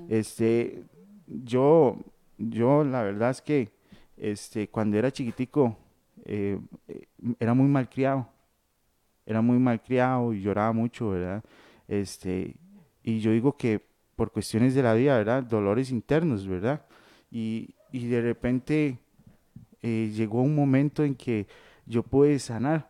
[0.09, 0.85] Este,
[1.27, 1.97] yo,
[2.37, 3.71] yo la verdad es que
[4.17, 5.77] este, cuando era chiquitico
[6.25, 7.07] eh, eh,
[7.39, 8.29] era muy malcriado.
[9.25, 11.43] Era muy malcriado y lloraba mucho, ¿verdad?
[11.89, 12.57] Este,
[13.03, 13.81] y yo digo que
[14.17, 15.43] por cuestiones de la vida, ¿verdad?
[15.43, 16.85] Dolores internos, ¿verdad?
[17.31, 18.99] Y, y de repente
[19.83, 21.47] eh, llegó un momento en que
[21.87, 22.89] yo pude sanar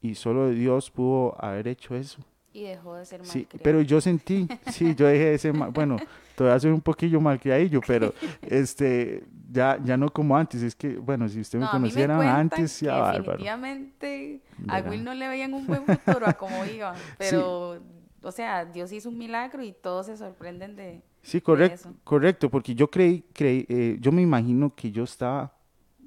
[0.00, 2.20] y solo Dios pudo haber hecho eso.
[2.52, 5.96] Y dejó de ser Sí, pero yo sentí, sí, yo dejé de ser, bueno,
[6.34, 11.28] todavía soy un poquillo malcriadillo, pero este, ya, ya no como antes, es que, bueno,
[11.28, 13.32] si usted me conociera antes, ya bárbaro.
[13.32, 17.80] Definitivamente a Will no le veían un buen futuro a cómo iba, pero,
[18.22, 22.74] o sea, Dios hizo un milagro y todos se sorprenden de Sí, correcto, correcto, porque
[22.74, 25.52] yo creí, creí eh, yo me imagino que yo estaba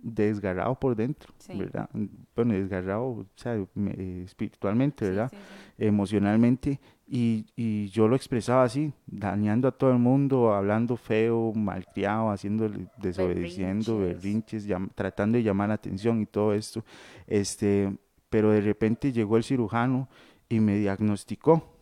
[0.04, 1.90] desgarrado por dentro, ¿verdad?
[2.36, 5.32] Bueno, desgarrado, o sea, eh, espiritualmente, ¿verdad?
[5.78, 12.30] Emocionalmente, y, y, yo lo expresaba así, dañando a todo el mundo, hablando feo, malcriado,
[12.30, 16.84] haciendo, desobedeciendo, berrinches, tratando de llamar la atención y todo esto,
[17.28, 17.96] este,
[18.30, 20.10] pero de repente llegó el cirujano
[20.50, 21.78] y me diagnosticó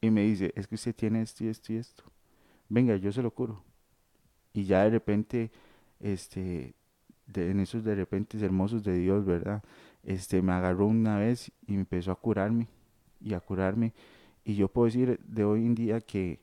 [0.00, 2.04] y me dice, es que usted tiene esto y esto y esto,
[2.68, 3.62] venga, yo se lo curo.
[4.52, 5.50] Y ya de repente,
[6.00, 6.74] este,
[7.34, 9.62] en esos de repente hermosos de Dios, ¿verdad?
[10.02, 12.68] Este, me agarró una vez y empezó a curarme
[13.20, 13.92] y a curarme.
[14.44, 16.40] Y yo puedo decir de hoy en día que,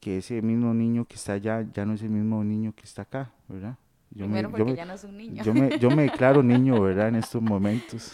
[0.00, 3.02] que ese mismo niño que está allá ya no es el mismo niño que está
[3.02, 3.76] acá, ¿verdad?
[4.14, 5.42] Yo Primero me, porque ya no es un niño.
[5.42, 7.08] Yo me, yo me declaro niño, ¿verdad?
[7.08, 8.12] En estos momentos.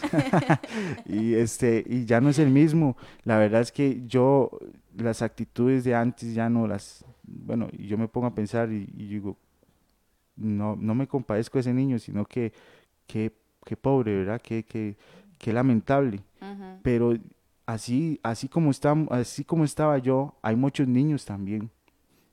[1.05, 2.95] y, este, y ya no es el mismo.
[3.23, 4.49] La verdad es que yo
[4.95, 7.05] las actitudes de antes ya no las...
[7.23, 9.37] Bueno, yo me pongo a pensar y, y digo,
[10.39, 12.53] no, no me compadezco de ese niño, sino que,
[13.05, 13.31] que,
[13.81, 14.41] pobre, ¿verdad?
[14.41, 14.95] Que, que,
[15.37, 16.21] que lamentable.
[16.81, 17.13] Pero
[17.65, 21.69] así, así, como está, así como estaba yo, hay muchos niños también.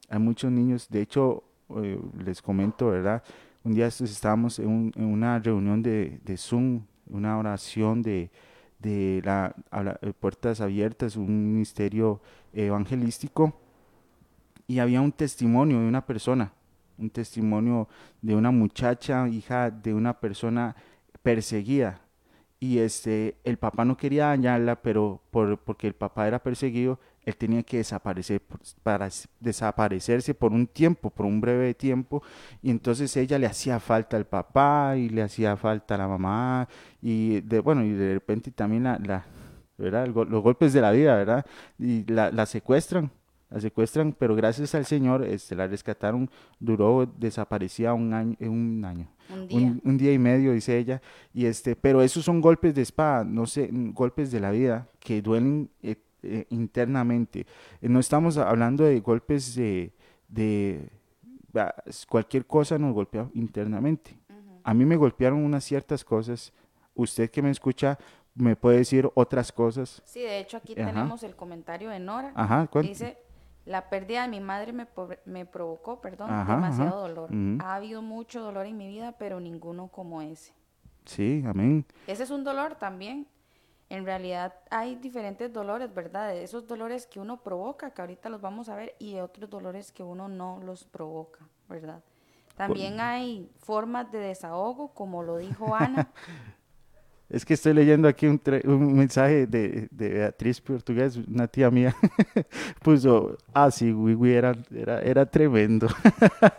[0.09, 1.42] Hay muchos niños, de hecho,
[1.77, 3.23] eh, les comento, ¿verdad?
[3.64, 8.31] Un día estábamos en, en una reunión de, de, Zoom, una oración de,
[8.79, 9.55] de la,
[10.01, 12.21] eh, Puertas Abiertas, un ministerio
[12.53, 13.61] evangelístico,
[14.69, 16.53] y había un testimonio de una persona
[16.99, 17.89] un testimonio
[18.23, 20.77] de una muchacha, hija de una persona
[21.23, 22.01] perseguida.
[22.59, 27.37] Y este, el papá no quería dañarla, pero por, porque el papá era perseguido, él
[27.37, 28.41] tenía que desaparecer
[28.83, 32.23] para desaparecerse por un tiempo, por un breve tiempo.
[32.63, 36.69] Y entonces ella le hacía falta al papá y le hacía falta a la mamá.
[37.03, 39.27] Y de, bueno, y de repente también la,
[39.77, 41.45] los golpes de la vida, ¿verdad?
[41.79, 43.11] Y la, la secuestran
[43.57, 48.85] la secuestran, pero gracias al Señor este, la rescataron, duró desaparecida un año, eh, un
[48.85, 49.09] año,
[49.83, 50.12] un día.
[50.12, 51.01] y medio, dice ella,
[51.33, 55.23] y este, pero esos son golpes de espada, no sé, golpes de la vida que
[55.23, 57.47] duelen eh, eh, internamente.
[57.81, 59.90] no estamos hablando de golpes de,
[60.29, 60.90] de
[62.11, 64.19] cualquier cosa nos golpea internamente.
[64.64, 66.53] A mí me golpearon unas ciertas cosas.
[66.95, 67.99] Usted que me escucha
[68.37, 70.03] me puede decir otras cosas.
[70.05, 72.33] Sí, de hecho aquí tenemos el comentario de Nora.
[72.35, 73.16] Ajá, dice,
[73.66, 74.87] La pérdida de mi madre me,
[75.24, 77.09] me provocó, perdón, Ajá, demasiado ajá.
[77.09, 77.31] dolor.
[77.61, 80.55] Ha habido mucho dolor en mi vida, pero ninguno como ese.
[81.05, 81.85] Sí, amén.
[82.07, 83.26] Ese es un dolor también.
[83.88, 86.37] En realidad hay diferentes dolores, ¿verdad?
[86.37, 90.02] Esos dolores que uno provoca, que ahorita los vamos a ver, y otros dolores que
[90.02, 92.02] uno no los provoca, ¿verdad?
[92.57, 96.09] También hay formas de desahogo, como lo dijo Ana.
[97.29, 101.95] Es que estoy leyendo aquí un, un mensaje de, Beatriz Portugués, una tía mía,
[102.83, 103.93] puso, ah, sí,
[104.27, 105.89] era, era, era tremendo.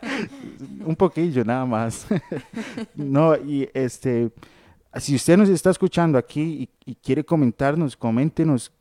[0.86, 2.06] un poquillo nada más.
[2.96, 4.30] no, y este,
[4.96, 8.72] si usted nos está escuchando aquí y, y quiere comentarnos, coméntenos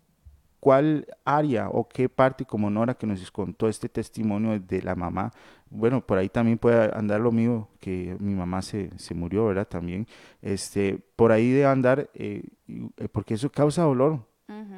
[0.58, 5.32] cuál área o qué parte como Nora que nos contó este testimonio de la mamá.
[5.68, 9.66] Bueno, por ahí también puede andar lo mío, que mi mamá se, se murió, ¿verdad?
[9.66, 10.06] También.
[10.40, 14.20] Este, por ahí debe andar, eh, eh, porque eso causa dolor.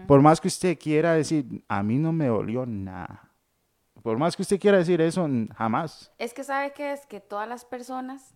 [0.07, 3.31] Por más que usted quiera decir, a mí no me dolió nada.
[4.03, 6.11] Por más que usted quiera decir eso, jamás.
[6.19, 8.35] Es que sabe que es que todas las personas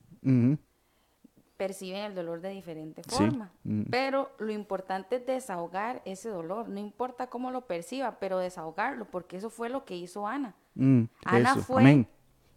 [1.57, 3.51] perciben el dolor de diferente Sí, forma.
[3.65, 3.83] mm.
[3.91, 6.69] Pero lo importante es desahogar ese dolor.
[6.69, 10.55] No importa cómo lo perciba, pero desahogarlo, porque eso fue lo que hizo Ana.
[10.75, 12.09] Mm, Ana eso, fue, amén.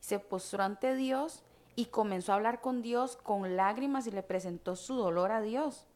[0.06, 1.42] Se postró ante Dios
[1.76, 5.88] y comenzó a hablar con Dios con lágrimas y le presentó su dolor a Dios.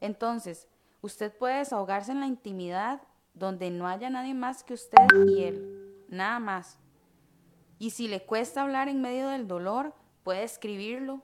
[0.00, 0.66] Entonces,
[1.00, 3.02] usted puede desahogarse en la intimidad
[3.34, 6.76] donde no haya nadie más que usted y él, nada más.
[7.78, 9.94] Y si le cuesta hablar en medio del dolor,
[10.24, 11.22] puede escribirlo,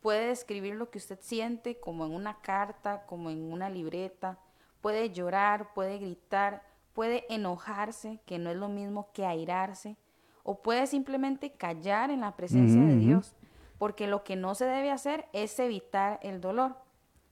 [0.00, 4.38] puede escribir lo que usted siente como en una carta, como en una libreta,
[4.80, 6.62] puede llorar, puede gritar,
[6.94, 9.98] puede enojarse, que no es lo mismo que airarse,
[10.46, 12.96] o puede simplemente callar en la presencia de.
[12.96, 13.34] Dios,
[13.78, 16.76] porque lo que no se debe hacer es evitar el dolor.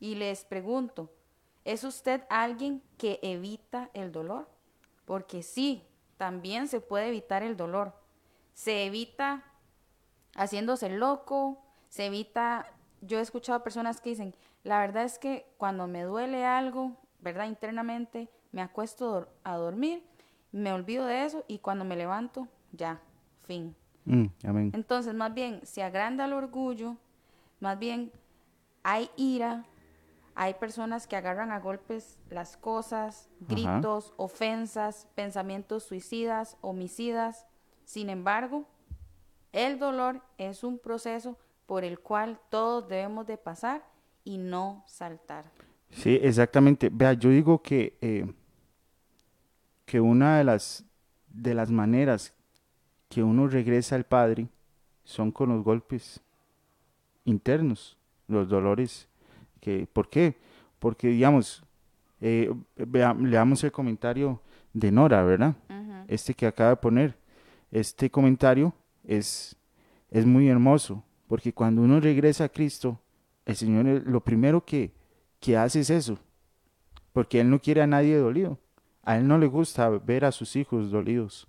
[0.01, 1.13] Y les pregunto,
[1.65, 4.49] ¿es usted alguien que evita el dolor?
[5.05, 5.85] Porque sí,
[6.17, 7.95] también se puede evitar el dolor.
[8.53, 9.45] Se evita
[10.35, 12.67] haciéndose loco, se evita,
[13.01, 17.47] yo he escuchado personas que dicen, la verdad es que cuando me duele algo, ¿verdad?
[17.47, 20.05] Internamente, me acuesto a dormir,
[20.51, 23.01] me olvido de eso y cuando me levanto, ya,
[23.47, 23.75] fin.
[24.05, 24.71] Mm, amén.
[24.75, 26.97] Entonces, más bien, se agranda el orgullo,
[27.61, 28.13] más bien
[28.83, 29.65] hay ira,
[30.35, 37.47] hay personas que agarran a golpes las cosas, gritos, ofensas, pensamientos suicidas, homicidas.
[37.85, 38.67] Sin embargo,
[39.53, 43.85] el dolor es un proceso por el cual todos debemos de pasar
[44.25, 45.45] y no saltar.
[45.91, 46.91] Sí, exactamente.
[46.93, 48.27] Vea, yo digo que, eh,
[49.87, 50.85] que una de las,
[51.29, 52.35] de las maneras
[53.15, 54.49] que uno regresa al Padre
[55.05, 56.21] son con los golpes
[57.25, 57.97] internos,
[58.27, 59.09] los dolores.
[59.61, 60.37] Que, ¿Por qué?
[60.79, 61.63] Porque, digamos,
[62.21, 64.41] eh, vea- leamos el comentario
[64.73, 65.55] de Nora, ¿verdad?
[66.09, 67.17] Este que acaba de poner.
[67.71, 68.75] Este comentario
[69.05, 69.57] es,
[70.11, 72.99] es muy hermoso, porque cuando uno regresa a Cristo,
[73.47, 74.93] el Señor eh, lo primero que,
[75.41, 76.19] que hace es eso,
[77.13, 78.59] porque Él no quiere a nadie dolido.
[79.03, 81.47] A Él no le gusta ver a sus hijos dolidos.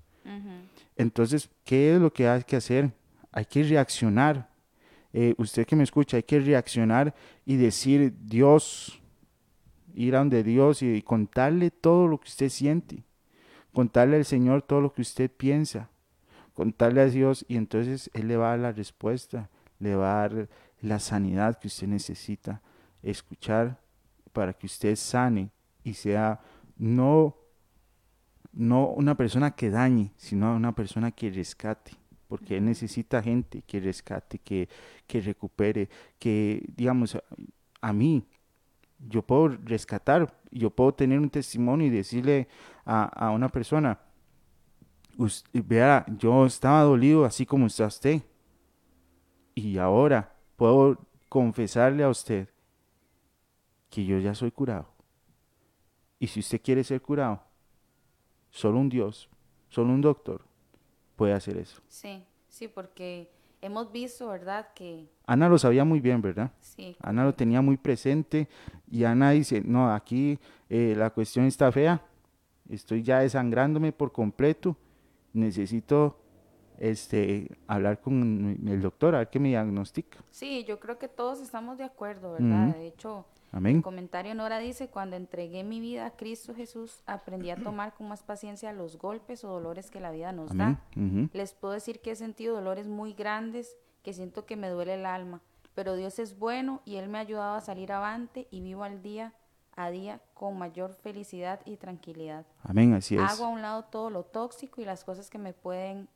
[0.96, 2.92] Entonces, ¿qué es lo que hay que hacer?
[3.32, 4.50] Hay que reaccionar.
[5.14, 7.14] Eh, usted que me escucha, hay que reaccionar
[7.46, 9.02] y decir, Dios,
[9.94, 13.04] ir a donde Dios y, y contarle todo lo que usted siente.
[13.74, 15.90] Contarle al Señor todo lo que usted piensa.
[16.54, 20.30] Contarle a Dios y entonces Él le va a dar la respuesta, le va a
[20.30, 20.50] dar
[20.82, 22.62] la sanidad que usted necesita.
[23.04, 23.80] Escuchar
[24.32, 25.50] para que usted sane
[25.84, 26.42] y sea
[26.78, 27.38] no
[28.56, 31.92] no una persona que dañe, sino una persona que rescate,
[32.28, 34.70] porque él necesita gente que rescate, que,
[35.08, 35.90] que recupere,
[36.20, 37.18] que, digamos,
[37.82, 38.26] a, mí,
[39.00, 42.48] yo puedo rescatar, yo puedo tener un testimonio y decirle
[42.86, 44.00] a, a una persona,
[45.18, 48.22] "Us- vea, yo estaba dolido así como está usted,
[49.54, 50.98] y ahora puedo
[51.30, 52.50] confesarle a usted
[53.90, 54.88] que yo ya soy curado.
[56.20, 57.42] Y si usted quiere ser curado,
[58.56, 59.30] solo un Dios,
[59.68, 60.42] solo un doctor
[61.18, 61.82] puede hacer eso.
[61.90, 63.30] Sí, sí, porque
[63.62, 64.68] hemos visto, ¿verdad?
[64.74, 66.52] Que Ana lo sabía muy bien, ¿verdad?
[66.62, 68.48] sí, Ana lo tenía muy presente
[68.90, 70.40] y Ana dice, no, aquí
[70.70, 72.02] eh, la cuestión está fea,
[72.70, 74.78] estoy ya desangrándome por completo,
[75.34, 76.18] necesito
[76.80, 80.20] este, hablar con el doctor, a ver qué me diagnostica.
[80.32, 82.76] sí, yo creo que todos estamos de acuerdo, ¿verdad?
[82.76, 83.78] De hecho, Amén.
[83.78, 88.08] el comentario Nora dice, cuando entregué mi vida a Cristo Jesús, aprendí a tomar con
[88.08, 90.78] más paciencia los golpes o dolores que la vida nos Amén.
[90.96, 91.30] da.
[91.34, 95.06] Les puedo decir que he sentido dolores muy grandes, que siento que me duele el
[95.06, 95.42] alma,
[95.74, 99.02] pero Dios es bueno y Él me ha ayudado a salir avante y vivo al
[99.02, 99.34] día
[99.78, 102.46] a día con mayor felicidad y tranquilidad.
[102.64, 103.22] Amén, así es.
[103.22, 106.08] Hago a un lado todo lo tóxico y las cosas que me pueden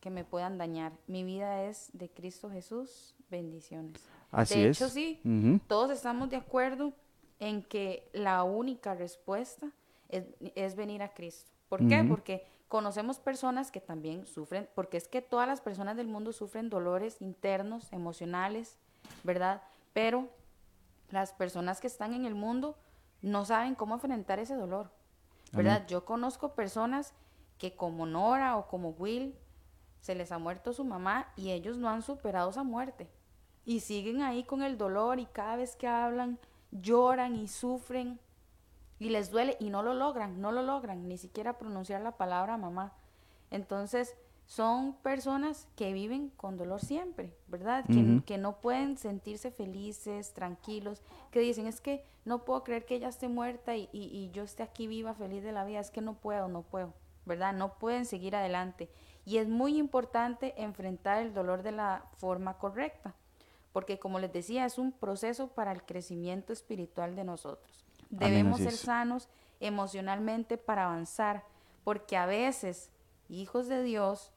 [0.00, 0.92] que me puedan dañar.
[1.06, 3.14] Mi vida es de Cristo Jesús.
[3.30, 4.08] Bendiciones.
[4.30, 4.76] Así de es.
[4.76, 5.20] hecho, sí,
[5.66, 6.92] todos estamos de acuerdo
[7.40, 9.70] en que la única respuesta
[10.08, 11.50] es, es venir a Cristo.
[11.68, 12.04] ¿Por qué?
[12.08, 16.70] Porque conocemos personas que también sufren, porque es que todas las personas del mundo sufren
[16.70, 18.78] dolores internos, emocionales,
[19.24, 19.62] ¿verdad?
[19.92, 20.28] Pero
[21.10, 22.76] las personas que están en el mundo
[23.20, 24.90] no saben cómo enfrentar ese dolor,
[25.52, 25.86] ¿verdad?
[25.88, 27.14] Yo conozco personas
[27.58, 29.34] que como Nora o como Will
[30.00, 33.08] se les ha muerto su mamá y ellos no han superado esa muerte
[33.64, 36.38] y siguen ahí con el dolor y cada vez que hablan
[36.70, 38.18] lloran y sufren
[38.98, 42.56] y les duele y no lo logran, no lo logran, ni siquiera pronunciar la palabra
[42.56, 42.92] mamá.
[43.50, 44.14] Entonces,
[44.46, 47.84] son personas que viven con dolor siempre, ¿verdad?
[48.24, 53.08] Que, no pueden sentirse felices, tranquilos, que dicen, es que no puedo creer que ella
[53.08, 56.00] esté muerta y, y- y yo esté aquí viva, feliz de la vida, es que
[56.00, 56.94] no puedo, no puedo,
[57.26, 57.52] ¿verdad?
[57.52, 58.88] No pueden seguir adelante.
[59.28, 63.14] Y es muy importante enfrentar el dolor de la forma correcta,
[63.74, 67.84] porque como les decía, es un proceso para el crecimiento espiritual de nosotros.
[68.08, 69.28] Debemos ser sanos
[69.60, 71.44] emocionalmente para avanzar,
[71.84, 72.90] porque a veces
[73.28, 74.32] hijos de Dios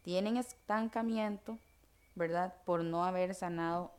[0.00, 1.58] tienen estancamiento,
[2.14, 2.54] ¿verdad?
[2.64, 3.92] Por no haber sanado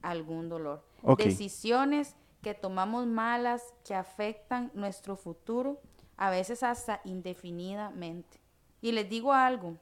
[0.00, 0.86] algún dolor.
[1.18, 5.82] Decisiones que tomamos malas que afectan nuestro futuro,
[6.16, 8.39] a veces hasta indefinidamente.
[8.80, 9.76] Y les digo algo,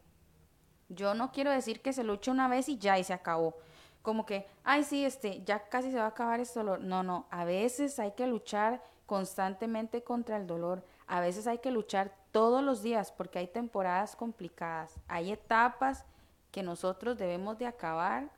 [0.89, 3.57] yo no quiero decir que se luche una vez y ya y se acabó.
[4.03, 6.81] Como que, ay, sí, este, ya casi se va a acabar este dolor.
[6.81, 10.85] No, no, a veces hay que luchar constantemente contra el dolor.
[11.07, 14.99] A veces hay que luchar todos los días porque hay temporadas complicadas.
[15.09, 16.05] Hay etapas
[16.51, 18.31] que nosotros debemos de acabar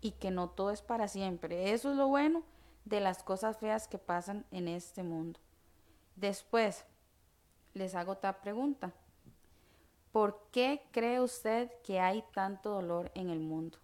[0.00, 1.72] y que no todo es para siempre.
[1.72, 2.42] Eso es lo bueno
[2.84, 5.40] de las cosas feas que pasan en este mundo.
[6.16, 6.84] Después,
[7.74, 8.92] les hago otra pregunta.
[10.12, 13.78] ¿Por qué cree usted que hay tanto dolor en el mundo?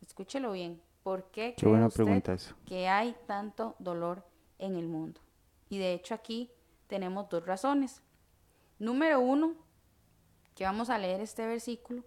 [0.00, 0.80] Escúchelo bien.
[1.02, 2.22] ¿Por qué cree usted
[2.64, 4.24] que hay tanto dolor
[4.58, 5.20] en el mundo?
[5.68, 6.50] Y de hecho aquí
[6.86, 8.02] tenemos dos razones.
[8.78, 9.54] Número uno,
[10.54, 12.02] que vamos a leer este versículo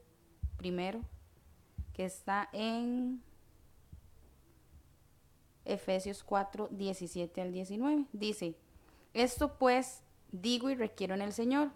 [0.57, 1.01] primero,
[1.93, 3.21] que está en
[5.65, 8.05] Efesios 4, 17 al 19.
[8.11, 8.55] Dice,
[9.13, 11.71] esto pues digo y requiero en el Señor,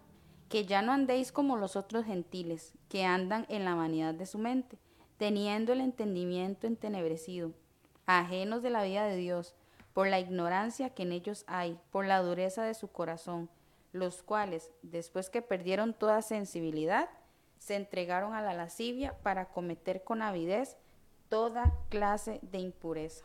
[0.48, 4.38] que ya no andéis como los otros gentiles, que andan en la vanidad de su
[4.38, 4.78] mente,
[5.16, 7.52] teniendo el entendimiento entenebrecido,
[8.06, 9.54] ajenos de la vida de Dios,
[9.92, 13.48] por la ignorancia que en ellos hay, por la dureza de su corazón,
[13.92, 17.08] los cuales, después que perdieron toda sensibilidad,
[17.58, 20.76] se entregaron a la lascivia para cometer con avidez
[21.28, 23.24] toda clase de impureza.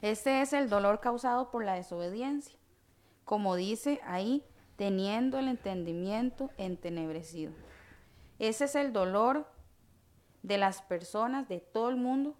[0.00, 2.58] Este es el dolor causado por la desobediencia,
[3.24, 4.42] como dice ahí,
[4.80, 7.52] teniendo el entendimiento entenebrecido.
[8.38, 9.46] Ese es el dolor
[10.42, 12.34] de las personas de todo el mundo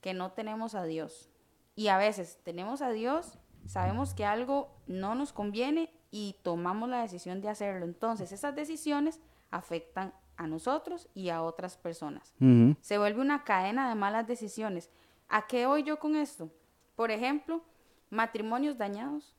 [0.00, 1.28] que no tenemos a Dios.
[1.74, 7.02] Y a veces tenemos a Dios, sabemos que algo no nos conviene y tomamos la
[7.02, 7.86] decisión de hacerlo.
[7.86, 9.18] Entonces esas decisiones
[9.50, 12.36] afectan a nosotros y a otras personas.
[12.82, 14.90] Se vuelve una cadena de malas decisiones.
[15.28, 16.52] ¿A qué voy yo con esto?
[16.94, 17.64] Por ejemplo,
[18.10, 19.34] matrimonios dañados,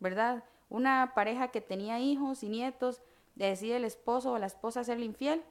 [0.00, 0.44] ¿verdad?
[0.70, 3.02] Una pareja que tenía hijos y nietos,
[3.34, 5.42] decide el esposo o la esposa serle infiel,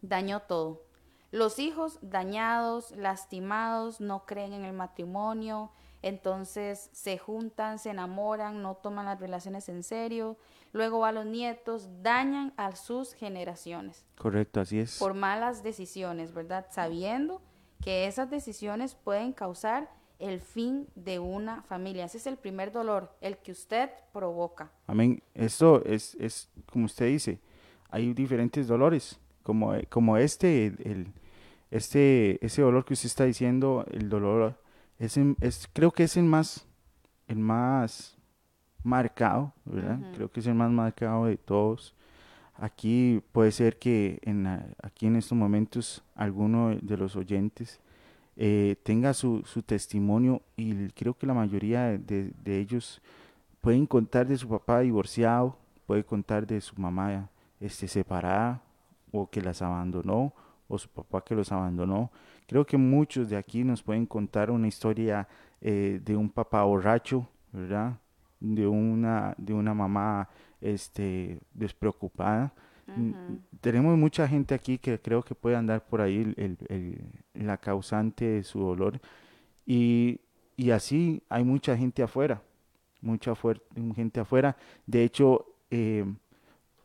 [0.00, 0.84] dañó todo.
[1.32, 8.76] Los hijos dañados, lastimados, no creen en el matrimonio, entonces se juntan, se enamoran, no
[8.76, 10.36] toman las relaciones en serio,
[10.72, 14.98] luego a los nietos, dañan a sus generaciones Correcto, así es.
[14.98, 16.66] por malas decisiones, ¿verdad?
[16.70, 17.42] Sabiendo
[17.82, 22.04] que esas decisiones pueden causar el fin de una familia.
[22.06, 24.70] Ese es el primer dolor, el que usted provoca.
[24.86, 25.22] Amén.
[25.34, 27.40] Esto es, es, como usted dice,
[27.90, 31.12] hay diferentes dolores, como, como este, el, el-
[31.70, 34.58] este, ese dolor que usted está diciendo, el dolor,
[34.98, 36.66] es, es creo que es el más,
[37.26, 38.16] el más
[38.84, 39.98] marcado, ¿verdad?
[40.14, 41.92] Creo que es el más marcado de todos.
[42.54, 44.46] Aquí puede ser que en,
[44.80, 47.80] aquí en estos momentos alguno de los oyentes
[48.36, 53.00] eh, tenga su, su testimonio y creo que la mayoría de- de ellos
[53.60, 55.56] pueden contar de su papá divorciado,
[55.86, 57.30] puede contar de su mamá
[57.60, 58.60] este, separada
[59.12, 60.32] o que las abandonó
[60.68, 62.10] o su papá que los abandonó.
[62.46, 65.26] Creo que muchos de aquí nos pueden contar una historia
[65.60, 67.98] eh, de un papá borracho, ¿verdad?
[68.40, 70.28] De una, de una mamá
[70.60, 72.52] este, despreocupada.
[73.60, 76.58] Tenemos mucha gente aquí que creo que puede andar por ahí el- el-
[77.34, 79.00] el- la causante de su dolor.
[79.66, 80.20] Y
[80.56, 82.42] y así hay mucha gente afuera,
[83.02, 83.34] mucha
[83.94, 84.56] gente afuera.
[84.86, 86.04] De hecho, eh,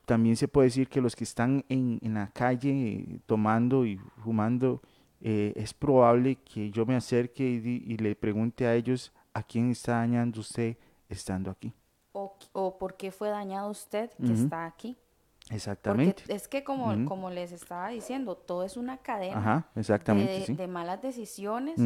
[0.06, 4.82] también se puede decir que los que están en, en la calle tomando y fumando,
[5.22, 9.94] eh, es probable que yo me acerque y, le pregunte a ellos a quién está
[9.98, 10.76] dañando usted
[11.08, 11.74] estando aquí.
[12.12, 14.98] O, o por qué fue dañado usted que está aquí.
[15.52, 16.22] Exactamente.
[16.22, 21.02] Porque es que como, como les estaba diciendo, todo es una cadena exactamente, de, malas
[21.02, 21.80] decisiones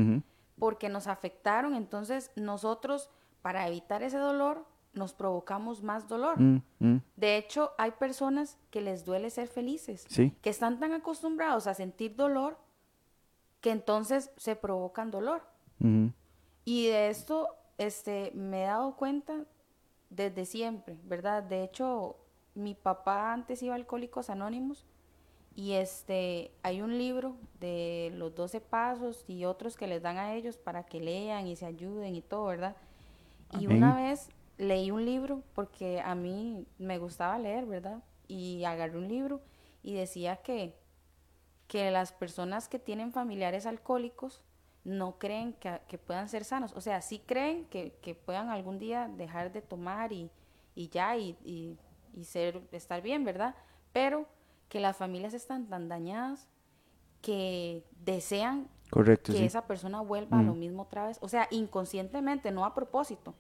[0.58, 1.76] porque nos afectaron.
[1.76, 3.10] Entonces nosotros,
[3.42, 6.40] para evitar ese dolor, nos provocamos más dolor.
[6.40, 7.02] Mm, mm.
[7.18, 12.16] De hecho, hay personas que les duele ser felices, que están tan acostumbrados a sentir
[12.16, 12.58] dolor
[13.62, 15.42] que entonces se provocan dolor.
[16.64, 19.44] Y de esto este, me he dado cuenta
[20.10, 21.44] desde siempre, ¿verdad?
[21.44, 22.16] De hecho,
[22.56, 24.86] mi papá antes iba a Alcohólicos Anónimos
[25.56, 30.34] y este, hay un libro de los 12 pasos y otros que les dan a
[30.34, 32.76] ellos para que lean y se ayuden y todo, ¿verdad?
[33.60, 38.04] Y una vez leí un libro porque a mí me gustaba leer, ¿verdad?
[38.28, 39.42] Y agarré un libro
[39.84, 40.74] y decía que
[41.68, 44.42] que las personas que tienen familiares alcohólicos
[44.84, 46.74] no creen que, puedan ser sanos.
[46.74, 50.30] O sea, sí creen que, puedan algún día dejar de tomar y,
[50.76, 51.16] ya
[52.16, 53.56] y, ser, estar bien, ¿verdad?
[53.92, 54.26] Pero
[54.70, 56.48] que las familias están tan dañadas
[57.22, 58.68] que desean
[59.24, 61.18] que esa persona vuelva a lo mismo otra vez.
[61.22, 63.34] O sea, inconscientemente, no a propósito,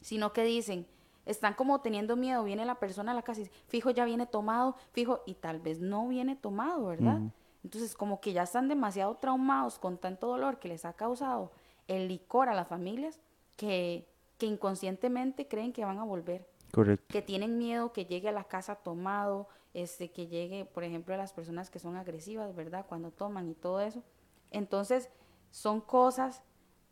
[0.00, 0.86] sino que dicen,
[1.26, 4.76] están como teniendo miedo, viene la persona a la casa y fijo, ya viene tomado,
[4.92, 7.20] fijo, y tal vez no viene tomado, ¿verdad?
[7.62, 11.52] Entonces, como que ya están demasiado traumados con tanto dolor que les ha causado
[11.88, 13.20] el licor a las familias,
[13.56, 14.06] que,
[14.38, 16.46] que inconscientemente creen que van a volver.
[16.74, 17.06] Correcto.
[17.08, 21.18] Que tienen miedo que llegue a la casa tomado, este, que llegue, por ejemplo, a
[21.18, 22.86] las personas que son agresivas, ¿verdad?
[22.88, 24.02] Cuando toman y todo eso.
[24.50, 25.08] Entonces,
[25.50, 26.42] son cosas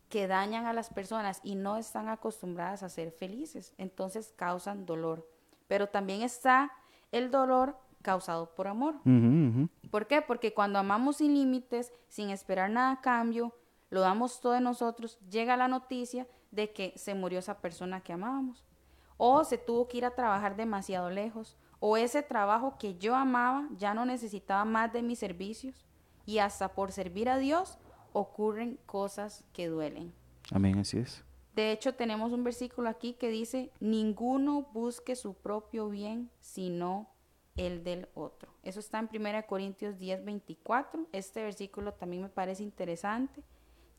[0.09, 3.73] que dañan a las personas y no están acostumbradas a ser felices.
[3.77, 5.27] Entonces, causan dolor.
[5.67, 6.71] Pero también está
[7.11, 8.95] el dolor causado por amor.
[9.89, 10.21] ¿Por qué?
[10.21, 13.55] Porque cuando amamos sin límites, sin esperar nada a cambio,
[13.89, 18.13] lo damos todo de nosotros, llega la noticia de que se murió esa persona que
[18.13, 18.63] amábamos.
[19.17, 21.57] O se tuvo que ir a trabajar demasiado lejos.
[21.79, 25.85] O ese trabajo que yo amaba ya no necesitaba más de mis servicios.
[26.25, 27.77] Y hasta por servir a Dios
[28.13, 30.13] ocurren cosas que duelen.
[30.51, 31.23] Amén, así es.
[31.55, 37.09] De hecho, tenemos un versículo aquí que dice, ninguno busque su propio bien, sino
[37.55, 38.51] el del otro.
[38.63, 41.07] Eso está en 1 Corintios 10, 24.
[41.11, 43.43] Este versículo también me parece interesante,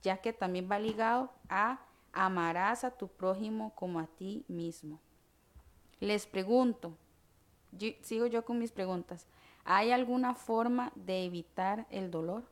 [0.03, 1.81] ya que también va ligado a
[2.15, 5.01] amarás a tu prójimo como a ti mismo.
[6.01, 6.97] Les pregunto,
[8.03, 9.27] sigo yo con mis preguntas,
[9.65, 12.45] ¿hay alguna forma de evitar el dolor?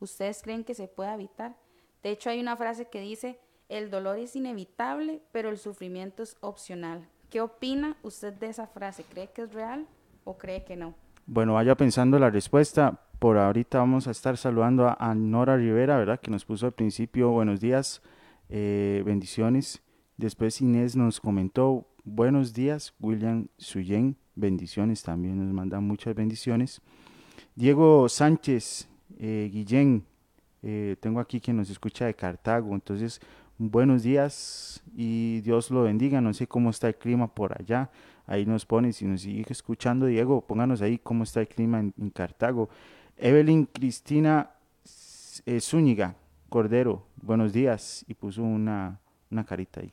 [0.00, 1.56] ¿Ustedes creen que se puede evitar?
[2.02, 3.38] De hecho, hay una frase que dice,
[3.68, 7.08] el dolor es inevitable, pero el sufrimiento es opcional.
[7.30, 9.04] ¿Qué opina usted de esa frase?
[9.04, 9.86] ¿Cree que es real
[10.24, 10.94] o cree que no?
[11.26, 13.00] Bueno, vaya pensando la respuesta.
[13.18, 16.20] Por ahorita vamos a estar saludando a, Nora Rivera, ¿verdad?
[16.20, 18.02] Que nos puso al principio buenos días,
[18.54, 19.82] eh, bendiciones.
[20.18, 26.82] Después Inés nos comentó buenos días, William Suyen, bendiciones también, nos manda muchas bendiciones.
[27.54, 30.04] Diego Sánchez, eh, Guillén,
[30.62, 33.22] eh, tengo aquí quien nos escucha de Cartago, entonces
[33.56, 36.20] buenos días y Dios lo bendiga.
[36.20, 37.90] No sé cómo está el clima por allá.
[38.26, 42.10] Ahí nos pone, si nos sigue escuchando, Diego, pónganos ahí cómo está el clima en,
[42.10, 42.68] Cartago.
[43.16, 44.50] Evelyn Cristina
[45.58, 46.16] Zúñiga
[46.52, 48.04] Cordero, buenos días.
[48.06, 49.00] Y puso una,
[49.30, 49.90] una carita ahí.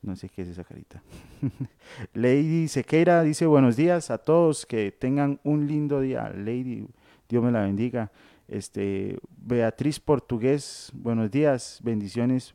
[0.00, 1.02] No sé qué es esa carita.
[2.14, 6.32] Lady Sequeira dice buenos días a todos, que tengan un lindo día.
[6.34, 6.86] Lady,
[7.28, 8.10] Dios me la bendiga.
[8.48, 12.54] Este, Beatriz Portugués, buenos días, bendiciones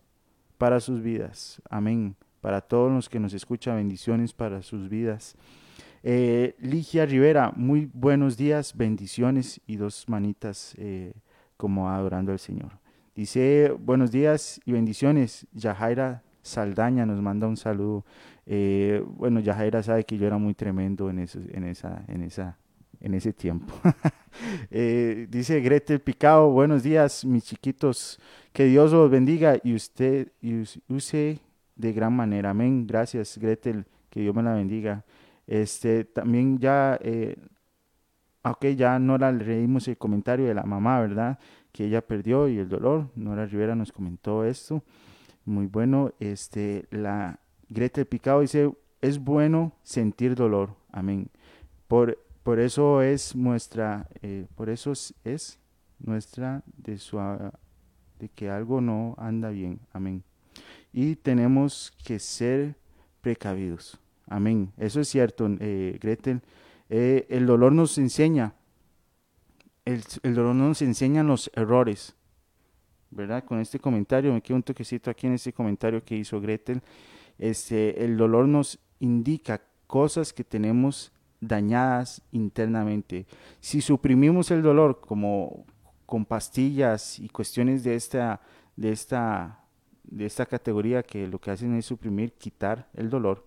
[0.57, 1.61] para sus vidas.
[1.69, 2.15] Amén.
[2.41, 5.35] Para todos los que nos escuchan, bendiciones para sus vidas.
[6.01, 11.13] Eh, Ligia Rivera, muy buenos días, bendiciones y dos manitas eh,
[11.57, 12.83] como adorando al Señor.
[13.15, 15.47] Dice buenos días y bendiciones.
[15.53, 18.03] Yajaira Saldaña nos manda un saludo.
[18.45, 22.57] Eh, bueno, Yajaira sabe que yo era muy tremendo en, eso, en, esa, en, esa,
[22.99, 23.73] en ese tiempo.
[24.69, 28.19] dice Gretel Picado, buenos días, mis chiquitos.
[28.51, 30.33] Que Dios los bendiga y usted
[30.89, 31.39] use
[31.77, 32.49] de gran manera.
[32.49, 32.85] Amén.
[32.85, 33.85] Gracias, Gretel.
[34.09, 35.05] Que Dios me la bendiga.
[35.47, 37.37] Este, también ya, eh,
[38.75, 41.39] ya Nora le leímos el comentario de la mamá, ¿verdad?
[41.75, 43.09] Que ella perdió y el dolor.
[43.15, 44.81] Nora Rivera nos comentó esto.
[45.43, 46.13] Muy bueno.
[46.21, 48.71] Este, la Gretel Picado dice,
[49.01, 50.73] es bueno sentir dolor.
[50.93, 51.29] Amén.
[51.89, 54.93] Por, por eso es nuestra, eh, por eso
[55.25, 55.59] es
[55.99, 59.81] nuestra de su de que algo no anda bien.
[59.91, 60.23] Amén.
[60.93, 62.77] Y tenemos que ser
[63.19, 63.99] precavidos.
[64.27, 64.71] Amén.
[64.77, 66.41] Eso es cierto, eh, Gretel.
[66.89, 68.53] Eh, el dolor nos enseña,
[69.85, 72.15] el, el, dolor nos enseña los errores,
[73.11, 73.43] ¿verdad?
[73.43, 76.81] Con este comentario, me quedo un toquecito aquí en este comentario que hizo Gretel.
[77.37, 83.25] Este, el dolor nos indica cosas que tenemos dañadas internamente.
[83.59, 85.65] Si suprimimos el dolor como
[86.05, 88.41] con pastillas y cuestiones de esta,
[88.75, 89.59] de esta,
[90.03, 93.45] de esta categoría que lo que hacen es suprimir, quitar el dolor,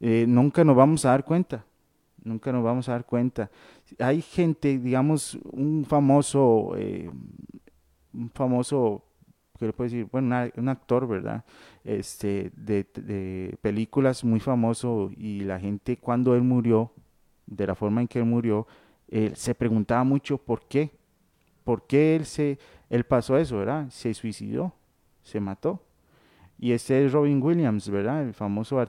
[0.00, 1.64] eh, nunca nos vamos a dar cuenta.
[2.22, 3.50] Nunca nos vamos a dar cuenta.
[3.98, 7.10] Hay gente, digamos, un famoso, eh,
[8.12, 9.04] un famoso,
[9.58, 10.06] ¿qué le puedo decir?
[10.10, 11.44] Bueno, un actor, ¿verdad?
[11.84, 16.92] Este, de, películas muy famoso y la gente cuando él murió,
[17.46, 18.66] de la forma en que él murió,
[19.08, 20.92] eh, se preguntaba mucho por qué,
[21.64, 23.88] por qué él, se, él pasó eso, ¿verdad?
[23.90, 24.74] Se suicidó,
[25.22, 25.82] se mató.
[26.58, 28.22] Y este es Robin Williams, ¿verdad?
[28.22, 28.84] El famoso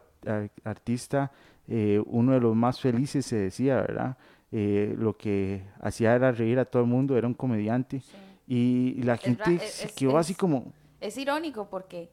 [0.63, 1.31] artista,
[1.67, 4.17] eh, uno de los más felices se decía, ¿verdad?
[4.51, 8.01] Eh, lo que hacía era reír a todo el mundo, era un comediante.
[8.47, 10.73] Y, la gente se quedó así como...
[10.99, 12.09] Es irónico porque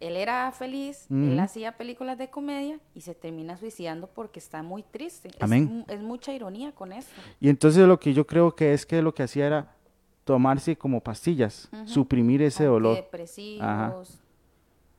[0.00, 4.82] él era feliz, él hacía películas de comedia y se termina suicidando porque está muy
[4.82, 5.30] triste.
[5.40, 5.84] Amén.
[5.88, 7.08] Es, mucha ironía con eso.
[7.40, 9.74] Y entonces lo que yo creo que es que lo que hacía era
[10.24, 12.96] tomarse como pastillas, suprimir ese dolor.
[12.96, 14.20] Depresivos,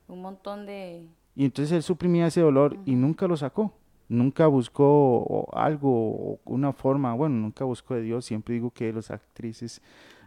[0.08, 1.06] un montón de...
[1.36, 3.74] Y entonces él suprimía ese dolor y nunca lo sacó.
[4.10, 8.26] Nunca buscó algo, una forma, bueno, nunca buscó de Dios.
[8.26, 9.82] Siempre digo que los actrices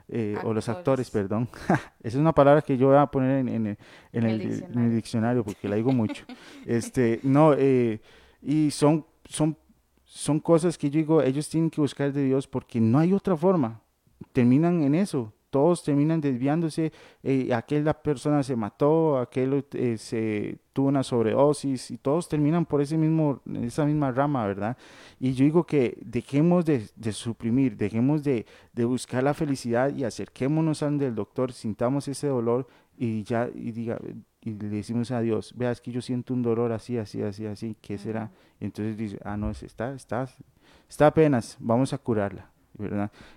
[0.09, 1.49] eh, o los actores, perdón.
[1.69, 5.43] Esa es una palabra que yo voy a poner en, en, el, diccionario.
[5.43, 6.25] porque la digo mucho.
[6.67, 8.01] este, no, eh,
[8.41, 9.57] y son, son,
[10.05, 13.37] son cosas que yo digo, ellos tienen que buscar de Dios porque no hay otra
[13.37, 13.81] forma.
[14.33, 16.93] Terminan en eso, todos terminan desviándose,
[17.23, 22.81] eh, aquella persona se mató, aquel eh, se tuvo una sobredosis y todos terminan por
[22.81, 24.79] ese mismo, esa misma rama, ¿verdad?
[25.21, 30.97] Y yo digo que dejemos de, suprimir, dejemos de, buscar la felicidad y acerquémonos al
[30.97, 33.99] del doctor, sintamos ese dolor y ya y diga
[34.41, 37.45] y le decimos a Dios, vea, es que yo siento un dolor así, así, así,
[37.45, 38.33] así, ¿qué será?
[38.59, 40.27] entonces dice, ah, no, está, está,
[40.89, 42.52] está apenas, vamos a curarla.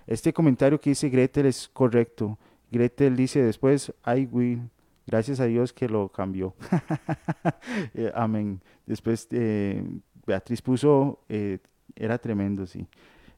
[0.06, 2.38] Este comentario que dice Gretel es correcto.
[2.70, 4.70] Gretel dice después, I will.
[5.06, 6.54] Gracias a Dios que lo cambió.
[7.94, 8.60] Eh, amén.
[8.86, 9.82] Después eh,
[10.26, 11.58] Beatriz puso, eh,
[11.94, 12.86] era tremendo, sí.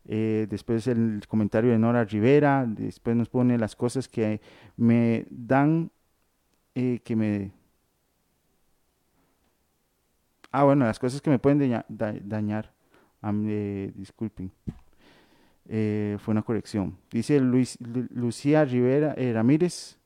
[0.04, 4.40] después el comentario de Nora Rivera, después nos pone las cosas que
[4.76, 5.90] me dan,
[6.74, 7.52] que me...
[10.50, 11.82] Ah, bueno, las cosas que me pueden
[12.24, 12.72] dañar.
[13.94, 14.50] disculpen.
[15.68, 16.96] Eh, fue una corrección.
[17.10, 19.98] Dice Luis, Lucía Rivera eh, Ramírez.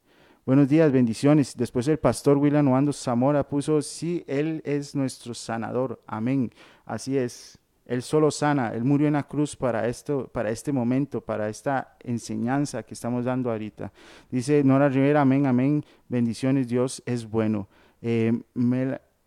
[0.45, 1.57] Buenos días, bendiciones.
[1.57, 6.03] Después el pastor William Oando Zamora puso, sí, Él es nuestro sanador.
[6.05, 6.51] Amén.
[6.85, 7.59] Así es.
[7.87, 8.73] Él solo sana.
[8.75, 13.25] Él murió en la cruz para, esto, para este momento, para esta enseñanza que estamos
[13.25, 13.93] dando ahorita.
[14.31, 15.85] Dice Nora Rivera, amén, amén.
[16.09, 17.69] Bendiciones, Dios es bueno.
[18.01, 18.33] Eh,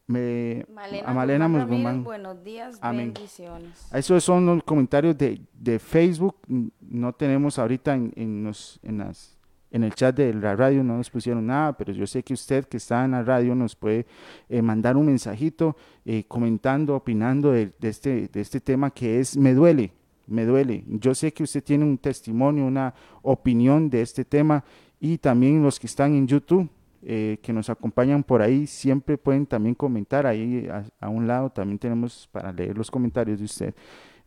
[0.08, 3.88] me, Malena a Malena Guzmán, buenos días, bendiciones.
[3.92, 6.38] Esos son los comentarios de, de Facebook.
[6.80, 9.36] No tenemos ahorita en, en, los, en, las,
[9.72, 12.66] en el chat de la radio, no nos pusieron nada, pero yo sé que usted
[12.66, 14.06] que está en la radio nos puede
[14.48, 15.76] eh, mandar un mensajito
[16.06, 19.92] eh, comentando, opinando de, de, este, de este tema que es Me duele,
[20.28, 20.84] me duele.
[20.88, 22.94] Yo sé que usted tiene un testimonio, una
[23.24, 24.64] opinión de este tema
[25.00, 26.70] y también los que están en YouTube
[27.08, 30.26] eh, que nos acompañan por ahí siempre pueden también comentar.
[30.26, 30.68] Ahí
[31.00, 33.76] a, un lado también tenemos para leer los comentarios de usted.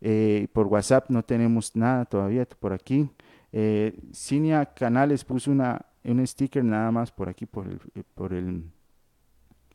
[0.01, 3.11] Eh, por WhatsApp no tenemos nada todavía por aquí.
[3.51, 7.81] Eh, Cinia Canales puso una un sticker nada más por aquí por el
[8.15, 8.63] por el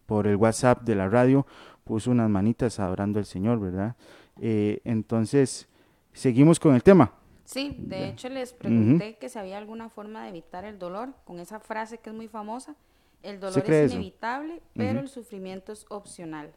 [0.05, 1.45] por el WhatsApp de la radio.
[1.83, 3.97] Puso unas manitas adorando al Señor verdad
[4.39, 5.67] entonces
[6.13, 7.11] seguimos con el tema.
[7.43, 11.41] Sí, de hecho les pregunté que si había alguna forma de evitar el dolor con
[11.41, 12.77] esa frase que es muy famosa
[13.23, 16.53] el dolor es inevitable, pero el sufrimiento es opcional.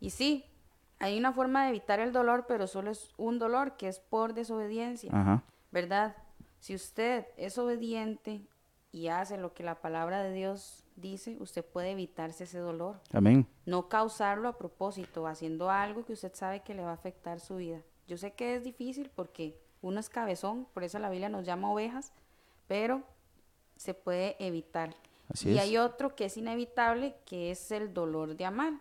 [0.00, 0.44] Y sí,
[0.98, 4.32] hay una forma de evitar el dolor, pero solo es un dolor que es por
[4.32, 6.16] desobediencia, ¿verdad?
[6.60, 8.42] Si usted es obediente
[8.90, 13.00] y hace lo que la palabra de Dios dice, usted puede evitarse ese dolor.
[13.12, 13.46] Amén.
[13.66, 17.56] No causarlo a propósito, haciendo algo que usted sabe que le va a afectar su
[17.56, 17.82] vida.
[18.06, 21.70] Yo sé que es difícil porque uno es cabezón, por eso la Biblia nos llama
[21.70, 22.12] ovejas,
[22.66, 23.02] pero
[23.76, 24.94] se puede evitar
[25.44, 28.74] y hay otro que es inevitable, que es el dolor de amar.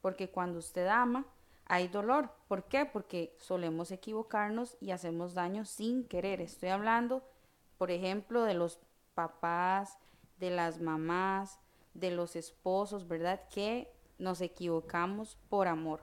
[0.00, 1.26] Porque cuando usted ama,
[1.64, 2.30] hay dolor.
[2.48, 2.84] ¿Por qué?
[2.84, 6.40] Porque solemos equivocarnos y hacemos daño sin querer.
[6.40, 7.22] Estoy hablando,
[7.78, 8.78] por ejemplo, de los
[9.14, 9.98] papás
[10.38, 11.58] de las mamás,
[11.94, 13.40] de los esposos, ¿verdad?
[13.48, 16.00] Que nos equivocamos por amor.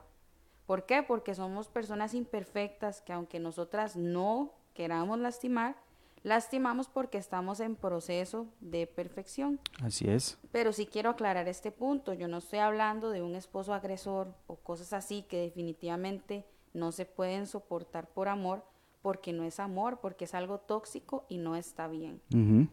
[0.66, 1.02] ¿Por qué?
[1.02, 5.76] Porque somos personas imperfectas que aunque nosotras no queramos lastimar,
[6.24, 9.60] lastimamos porque estamos en proceso de perfección.
[9.82, 10.38] Así es.
[10.50, 12.14] Pero sí quiero aclarar este punto.
[12.14, 17.04] Yo no estoy hablando de un esposo agresor o cosas así que definitivamente no se
[17.04, 18.64] pueden soportar por amor,
[19.02, 22.22] porque no es amor, porque es algo tóxico y no está bien.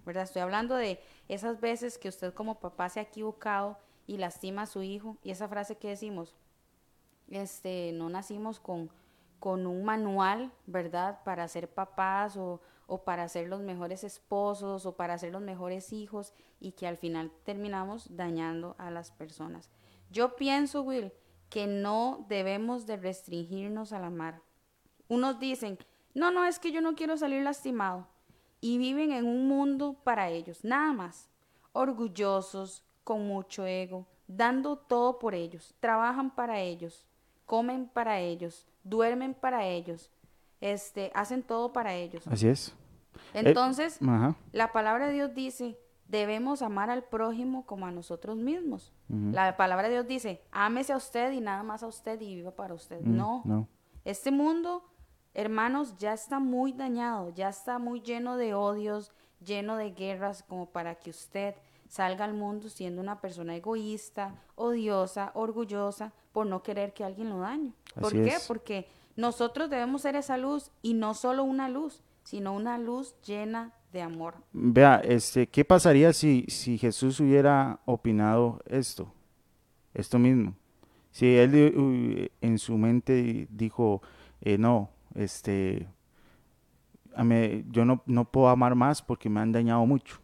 [0.05, 0.23] ¿Verdad?
[0.23, 3.77] Estoy hablando de esas veces que usted como papá se ha equivocado
[4.07, 6.33] y lastima a su hijo y esa frase que decimos,
[7.29, 8.89] este, no nacimos con,
[9.39, 11.19] con un manual, ¿verdad?
[11.25, 12.61] Para ser papás o,
[12.91, 16.97] o para ser los mejores esposos o para ser los mejores hijos y que al
[16.97, 19.69] final terminamos dañando a las personas.
[20.09, 21.13] Yo pienso, Will,
[21.49, 24.41] que no debemos de restringirnos al amar.
[25.07, 25.77] Unos dicen,
[26.13, 28.09] no, no, es que yo no quiero salir lastimado.
[28.59, 31.29] Y viven en un mundo para ellos, nada más.
[31.71, 35.73] Orgullosos, con mucho ego, dando todo por ellos.
[35.79, 37.07] Trabajan para ellos,
[37.45, 40.11] comen para ellos, duermen para ellos,
[40.59, 42.27] este, hacen todo para ellos.
[42.27, 42.75] Así es.
[43.34, 48.93] Entonces, eh, la palabra de Dios dice, debemos amar al prójimo como a nosotros mismos.
[49.07, 52.51] La palabra de Dios dice, ámese a usted y nada más a usted y viva
[52.51, 53.01] para usted.
[53.01, 53.41] Mm, no.
[53.45, 53.68] no.
[54.03, 54.91] Este mundo
[55.34, 60.70] Hermanos, ya está muy dañado, ya está muy lleno de odios, lleno de guerras, como
[60.72, 61.55] para que usted
[61.88, 67.39] salga al mundo siendo una persona egoísta, odiosa, orgullosa, por no querer que alguien lo
[67.39, 67.74] dañe.
[67.99, 68.38] ¿Por qué?
[68.47, 73.74] Porque nosotros debemos ser esa luz y no solo una luz, sino una luz llena
[73.91, 74.36] de amor.
[74.53, 79.13] Vea, este, ¿qué pasaría si, si Jesús hubiera opinado esto?
[79.93, 80.55] Esto mismo.
[81.11, 84.01] Si él en su mente dijo,
[84.39, 85.88] eh, no, este,
[87.69, 90.19] yo no, no, puedo amar más porque me han dañado mucho.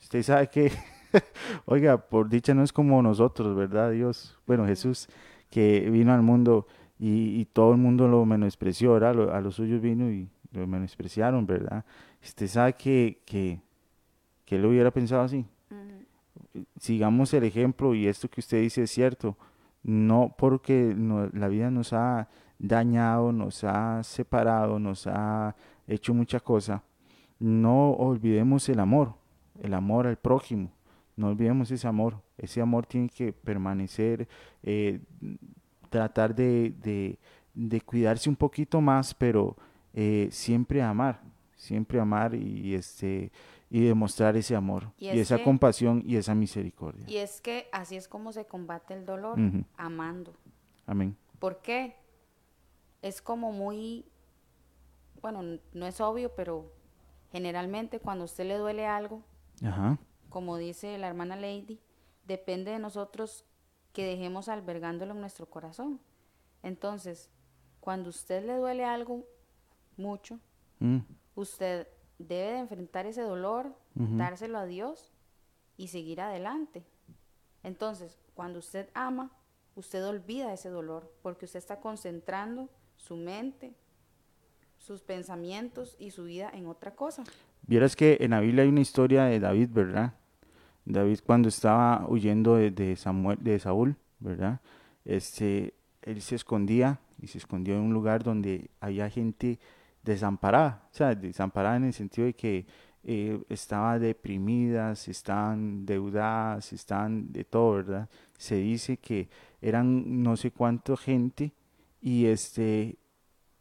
[0.00, 0.70] Usted sabe que,
[1.66, 3.90] oiga, por dicha no es como nosotros, ¿verdad?
[3.90, 5.08] Dios, bueno, Jesús,
[5.50, 6.68] que vino al mundo
[6.98, 9.34] y, todo el mundo lo menospreció, ¿verdad?
[9.34, 11.84] a los suyos vino y lo menospreciaron, ¿verdad?
[12.22, 13.60] Usted sabe que, que,
[14.44, 15.44] que él hubiera pensado así.
[16.78, 19.36] Sigamos el ejemplo y esto que usted dice es cierto.
[19.82, 20.94] No porque
[21.32, 22.28] la vida nos ha
[22.62, 25.56] dañado, nos ha separado, nos ha
[25.88, 26.82] hecho mucha cosa,
[27.40, 29.14] no olvidemos el amor,
[29.60, 30.70] el amor al prójimo,
[31.16, 34.28] no olvidemos ese amor, ese amor tiene que permanecer,
[34.62, 35.00] eh,
[35.90, 37.18] tratar de,
[37.84, 39.56] cuidarse un poquito más, pero
[39.94, 41.22] eh, siempre amar,
[41.56, 43.32] siempre amar y este
[43.70, 47.06] y demostrar ese amor y, esa compasión y esa misericordia.
[47.08, 49.38] Y es que así es como se combate el dolor,
[49.78, 50.34] amando.
[50.86, 51.16] Amén.
[51.38, 51.96] ¿Por qué?
[53.02, 54.06] es como muy,
[55.20, 56.72] bueno, no es obvio, pero
[57.32, 59.22] generalmente cuando a usted le duele algo,
[60.28, 61.80] como dice la hermana Lady,
[62.26, 63.44] depende de nosotros
[63.92, 66.00] que dejemos albergándolo en nuestro corazón.
[66.62, 67.28] Entonces,
[67.80, 69.26] cuando a usted le duele algo
[69.96, 70.38] mucho,
[70.80, 70.98] mm.
[71.34, 71.86] usted
[72.18, 75.12] debe de enfrentar ese dolor, dárselo a Dios
[75.76, 76.84] y seguir adelante.
[77.62, 79.30] Entonces, cuando usted ama,
[79.74, 83.74] usted olvida ese dolor porque usted está concentrando su mente,
[84.78, 87.24] sus pensamientos y su vida en otra cosa.
[87.66, 90.14] Vieras que en la Biblia hay una historia de David, ¿verdad?
[90.84, 94.60] David cuando estaba huyendo de, Samuel, de Saúl, ¿verdad?
[95.04, 99.60] Este, él se escondía y se escondió en un lugar donde había gente
[100.02, 102.66] desamparada, o sea, desamparada en el sentido de que
[103.04, 108.08] eh, estaba deprimidas, estaban deudadas, estaban de todo, ¿verdad?
[108.38, 109.28] Se dice que
[109.60, 111.52] eran no sé cuánta gente
[112.00, 112.98] y este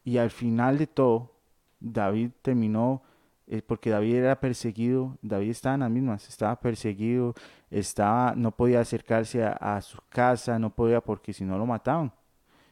[0.04, 1.32] y al final de todo
[1.80, 3.04] David terminó
[3.52, 7.34] eh, porque David era perseguido, David estaba en las mismas, estaba perseguido,
[7.70, 12.14] estaba, no podía acercarse a, su casa, no podía porque si no lo mataban,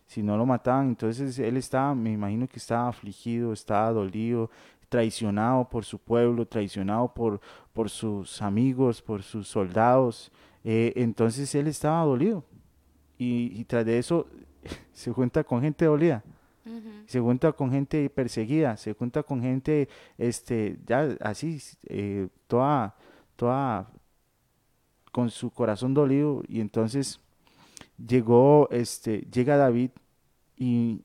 [0.09, 4.49] si no lo mataban, entonces él estaba, me imagino que estaba afligido, estaba dolido,
[4.89, 7.39] traicionado por su pueblo, traicionado por,
[7.73, 10.31] por sus amigos, por sus soldados,
[10.63, 12.43] eh, entonces él estaba dolido.
[13.19, 14.25] Y, y, tras de eso
[14.93, 16.23] se junta con gente dolida,
[17.05, 22.95] se junta con gente perseguida, se junta con gente, este, ya así, eh, toda,
[23.35, 23.91] toda
[25.11, 26.41] con su corazón dolido.
[26.47, 27.19] Y entonces
[28.07, 29.91] llegó, este, llega David
[30.55, 31.03] y,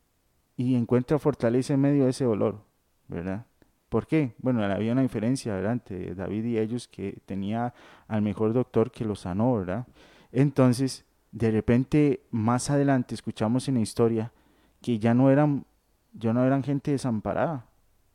[0.56, 2.60] y encuentra fortaleza en medio de ese dolor,
[3.08, 3.46] ¿verdad?
[3.88, 4.34] ¿Por qué?
[4.38, 5.74] Bueno, había una diferencia, ¿verdad?
[5.74, 7.72] Entre David y ellos que tenía
[8.08, 9.86] al mejor doctor que lo sanó, ¿verdad?
[10.32, 14.32] Entonces, de repente más adelante escuchamos en la historia
[14.80, 15.64] que ya no eran,
[16.12, 17.66] ya no eran gente desamparada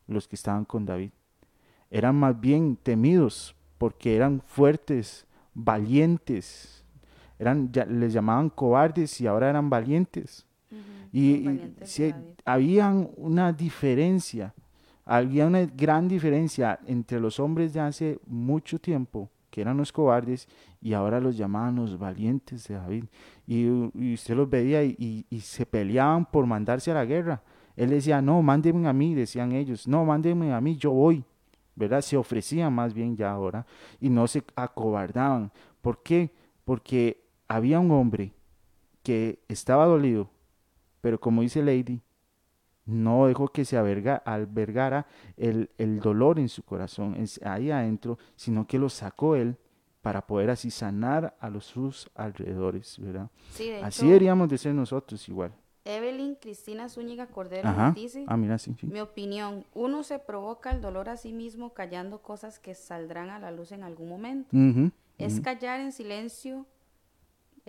[0.06, 1.10] los que estaban con David.
[1.90, 6.79] Eran más bien temidos porque eran fuertes, valientes.
[7.40, 10.46] Eran, ya, les llamaban cobardes y ahora eran valientes.
[11.12, 11.48] Y,
[12.44, 14.54] valientes una diferencia,
[15.04, 20.46] había una gran diferencia entre los hombres de hace mucho tiempo, que eran los cobardes,
[20.80, 23.04] y ahora los llamaban los valientes de David.
[23.46, 23.64] Y,
[23.94, 27.42] y usted los veía y se peleaban por mandarse a la guerra.
[27.80, 31.24] Él decía, no, mándenme a mí, decían ellos, no, mándenme a mí, yo voy.
[31.74, 32.02] ¿Verdad?
[32.02, 33.64] Se ofrecían más bien ya ahora
[33.98, 35.50] y no se acobardaban.
[35.80, 36.30] ¿Por qué?
[36.66, 38.32] Porque había un hombre
[39.02, 40.30] que estaba dolido,
[41.00, 42.00] pero como dice Lady,
[42.86, 48.66] no dejó que se alberga- albergara el, el dolor en su corazón, ahí adentro, sino
[48.68, 49.56] que lo sacó él
[50.00, 53.30] para poder así sanar a los sus alrededores, ¿verdad?
[53.50, 55.52] Sí, de Así hecho, deberíamos de ser nosotros igual.
[55.84, 57.92] Evelyn Cristina Zúñiga Cordero Ajá.
[57.96, 58.86] dice, Ah, mira, sí, sí.
[58.86, 63.38] mi opinión, uno se provoca el dolor a sí mismo callando cosas que saldrán a
[63.40, 64.50] la luz en algún momento.
[65.18, 66.66] Es callar en silencio,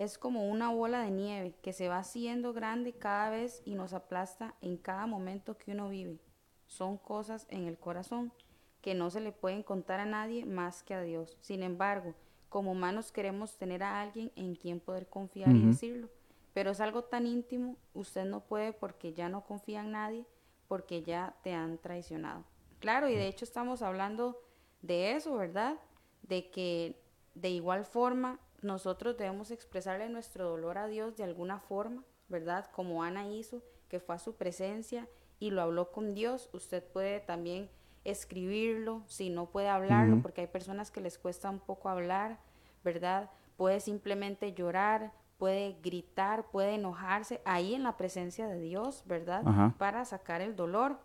[0.02, 3.92] es como una bola de nieve que se va haciendo grande cada vez y nos
[3.92, 6.18] aplasta en cada momento que uno vive.
[6.66, 8.32] Son cosas en el corazón
[8.80, 11.38] que no se le pueden contar a nadie más que a Dios.
[11.40, 12.14] Sin embargo,
[12.48, 16.08] como humanos queremos tener a alguien en quien poder confiar y decirlo.
[16.52, 20.26] Pero es algo tan íntimo, usted no puede porque ya no confía en nadie,
[20.68, 22.44] porque ya te han traicionado.
[22.78, 24.38] Claro, y de hecho estamos hablando
[24.82, 25.78] de eso, ¿verdad?
[26.22, 27.00] De que
[27.34, 32.70] de igual forma nosotros debemos expresarle nuestro dolor a Dios de alguna forma, ¿verdad?
[32.72, 35.08] Como Ana hizo, que fue a su presencia
[35.38, 36.48] y lo habló con Dios.
[36.52, 37.68] Usted puede también
[38.04, 42.38] escribirlo, si no puede hablarlo, porque hay personas que les cuesta un poco hablar,
[42.82, 43.30] ¿verdad?
[43.56, 49.42] Puede simplemente llorar, puede gritar, puede enojarse ahí en la presencia de Dios, ¿verdad?
[49.44, 49.74] Ajá.
[49.78, 50.98] Para sacar el dolor.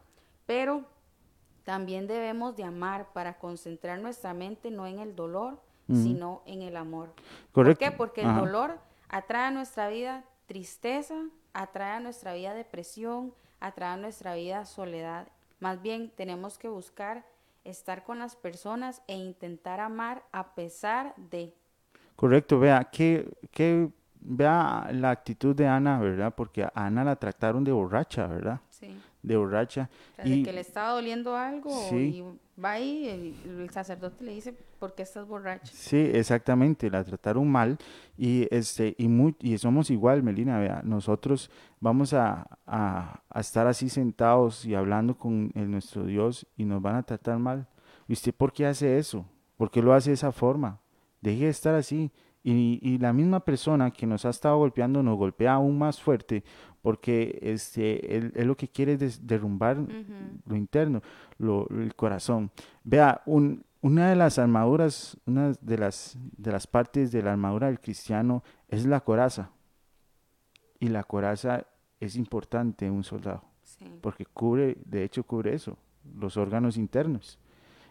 [0.46, 0.86] Pero
[1.64, 6.78] también debemos de amar para concentrar nuestra mente no en el dolor, sino en el
[6.78, 7.14] amor.
[7.52, 7.80] Correcto.
[7.80, 7.98] ¿Por qué?
[7.98, 8.80] Porque el dolor
[9.10, 11.16] atrae a nuestra vida tristeza,
[11.54, 15.28] atrae a nuestra vida depresión, atrae a nuestra vida soledad.
[15.60, 17.26] Más bien tenemos que buscar
[17.64, 21.54] estar con las personas e intentar amar a pesar de.
[22.16, 26.34] Correcto, vea, que, que, vea la actitud de Ana, ¿verdad?
[26.36, 28.60] Porque a Ana la trataron de borracha, ¿verdad?
[28.70, 29.00] Sí.
[29.24, 29.90] De borracha.
[30.14, 31.96] O sea, de Y- que le estaba doliendo algo Sí.
[31.96, 33.04] y va ahí
[33.46, 35.72] y el, el sacerdote le dice, ¿por qué estás borracho?
[35.74, 37.78] Sí, exactamente, la trataron mal
[38.18, 41.50] y este y muy, y somos igual, Melina, vea, nosotros
[41.80, 46.82] vamos a, a- a estar así sentados y hablando con el- nuestro Dios y nos
[46.82, 47.68] van a tratar mal.
[48.08, 49.26] ¿Y usted por qué hace eso?
[49.58, 50.80] ¿Por qué lo hace de esa forma?
[51.22, 52.12] Deje de estar así.
[52.44, 56.46] Y, y la misma persona que nos ha estado golpeando nos golpea aún más fuerte
[56.88, 59.76] porque este, él, él lo que quiere es derrumbar
[60.46, 61.02] lo interno,
[61.38, 62.50] lo, el corazón.
[62.86, 67.68] Vea, un, una de las armaduras, una de las, de las partes de la armadura
[67.68, 69.50] del cristiano es la coraza.
[70.80, 71.66] Y la coraza
[72.00, 73.84] es importante en un soldado, Sí.
[74.00, 75.78] porque cubre, de hecho cubre eso,
[76.18, 77.38] los órganos internos.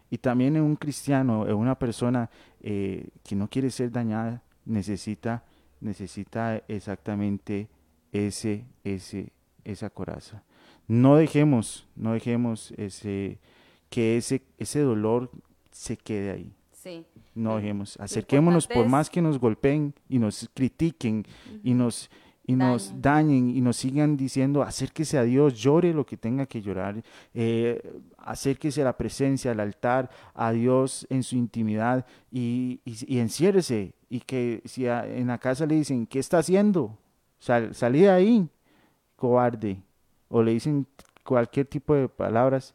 [0.09, 2.31] Y también en un cristiano, en una persona
[2.61, 5.45] eh, que no quiere ser dañada, necesita,
[5.83, 7.69] necesita exactamente
[8.13, 9.33] ese, ese,
[9.65, 10.43] esa coraza.
[10.89, 13.39] No dejemos, no dejemos ese,
[13.91, 15.31] que ese, ese dolor
[15.73, 16.53] se quede ahí.
[16.73, 17.05] Sí.
[17.35, 17.99] No dejemos.
[17.99, 21.25] Acerquémonos por más que nos golpeen y nos critiquen
[21.65, 22.09] y nos
[22.49, 23.03] y nos Dañen.
[23.03, 27.03] dañen y nos sigan diciendo acérquese a Dios, llore lo que tenga que llorar,
[27.35, 27.83] eh,
[28.19, 33.95] acérquese a la presencia, al altar, a Dios en su intimidad y, y, y enciérrese.
[34.09, 36.97] Y que si a- en la casa le dicen, ¿qué está haciendo?
[37.47, 38.51] Sal, salí de ahí,
[39.15, 39.81] cobarde.
[40.29, 40.85] O le dicen
[41.23, 42.75] cualquier tipo de palabras,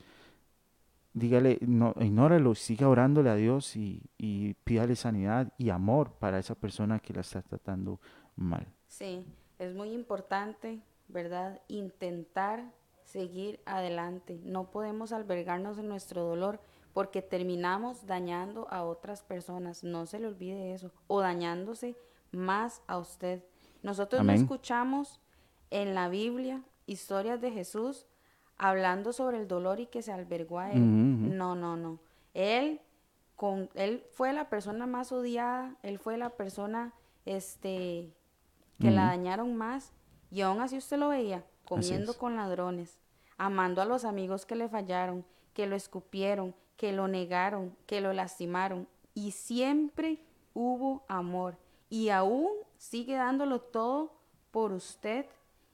[1.11, 6.55] dígale, no, ignóralo, siga orándole a Dios y, y pídale sanidad y amor para esa
[6.55, 7.99] persona que la está tratando
[8.38, 8.65] mal.
[8.88, 9.26] Sí,
[9.59, 11.59] es muy importante, ¿verdad?
[11.67, 12.72] Intentar
[13.03, 14.39] seguir adelante.
[14.45, 16.61] No podemos albergarnos en nuestro dolor
[16.93, 19.84] porque terminamos dañando a otras personas.
[19.84, 20.93] No se le olvide eso.
[21.07, 21.97] O dañándose
[22.32, 23.43] más a usted.
[23.84, 25.20] Nosotros no escuchamos
[25.70, 28.06] en la Biblia historias de Jesús
[28.58, 31.38] hablando sobre el dolor y que se albergó a él.
[31.38, 32.00] No, no, no.
[32.34, 32.80] Él
[33.36, 36.94] con él fue la persona más odiada, él fue la persona
[37.26, 38.14] este
[38.80, 39.94] que la dañaron más
[40.32, 43.00] y aún así usted lo veía comiendo con ladrones,
[43.38, 48.14] amando a los amigos que le fallaron, que lo escupieron, que lo negaron, que lo
[48.14, 48.88] lastimaron.
[49.14, 50.20] Y siempre
[50.54, 51.58] hubo amor.
[51.90, 52.50] Y aún
[52.82, 54.12] sigue dándolo todo
[54.50, 55.28] por usted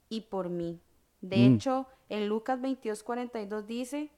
[0.10, 0.82] y por mí.
[1.22, 1.56] De Mm.
[1.56, 4.12] hecho, en Lucas 22, 42 dice,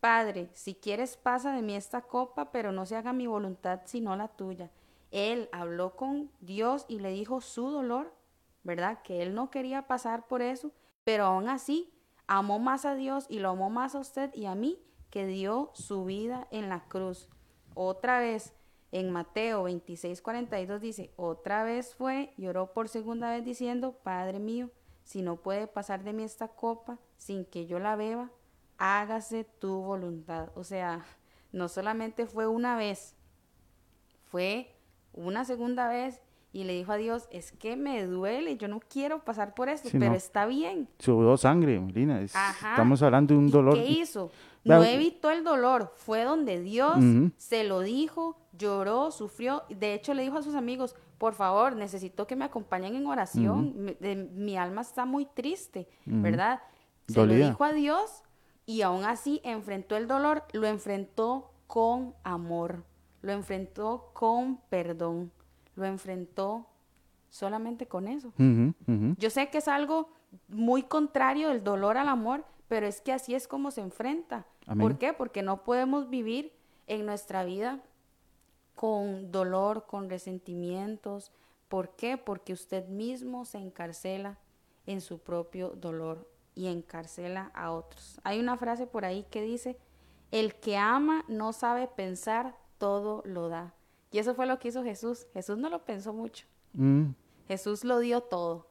[0.00, 4.16] Padre, si quieres pasa de mí esta copa, pero no se haga mi voluntad sino
[4.16, 4.70] la tuya.
[5.10, 8.14] Él habló con Dios y le dijo su dolor,
[8.64, 9.02] ¿verdad?
[9.02, 10.72] Que él no quería pasar por eso,
[11.04, 11.92] pero aún así
[12.26, 14.78] amó más a Dios y lo amó más a usted y a mí
[15.10, 17.28] que dio su vida en la cruz.
[17.74, 18.54] Otra vez,
[18.92, 24.70] en Mateo 26, 42 dice, otra vez fue, lloró por segunda vez diciendo, Padre mío,
[25.02, 28.30] si no puede pasar de mí esta copa sin que yo la beba,
[28.76, 30.50] hágase tu voluntad.
[30.54, 31.04] O sea,
[31.52, 33.16] no solamente fue una vez,
[34.24, 34.76] fue
[35.14, 36.20] una segunda vez
[36.52, 39.88] y le dijo a Dios, es que me duele, yo no quiero pasar por esto,
[39.90, 40.86] pero está bien.
[40.98, 42.20] Sudó sangre, Melina.
[42.20, 43.74] Estamos hablando de un dolor.
[43.74, 44.30] ¿Qué hizo?
[44.64, 46.96] No evitó el dolor, fue donde Dios
[47.36, 49.64] se lo dijo, lloró, sufrió.
[49.68, 53.96] De hecho, le dijo a sus amigos, por favor, necesito que me acompañen en oración.
[54.32, 56.60] mi, alma está muy triste, ¿verdad?
[57.08, 58.22] Se lo dijo a Dios
[58.66, 62.84] y aún así enfrentó el dolor, lo enfrentó con amor,
[63.20, 65.32] lo enfrentó con perdón,
[65.74, 66.66] lo enfrentó
[67.30, 68.32] solamente con eso.
[69.16, 70.08] Yo sé que es algo
[70.48, 74.46] muy contrario del dolor al amor, pero es que así es como se enfrenta.
[74.66, 75.12] ¿Por qué?
[75.12, 76.52] Porque no podemos vivir
[76.86, 77.80] en nuestra vida
[78.74, 81.32] con dolor, con resentimientos.
[81.68, 82.16] ¿Por qué?
[82.16, 84.38] Porque usted mismo se encarcela
[84.86, 88.20] en su propio dolor y encarcela a otros.
[88.24, 89.78] Hay una frase por ahí que dice,
[90.30, 93.74] el que ama no sabe pensar, todo lo da.
[94.10, 95.26] Y eso fue lo que hizo Jesús.
[95.32, 96.46] Jesús no lo pensó mucho.
[96.74, 97.10] Mm.
[97.48, 98.66] Jesús lo dio todo.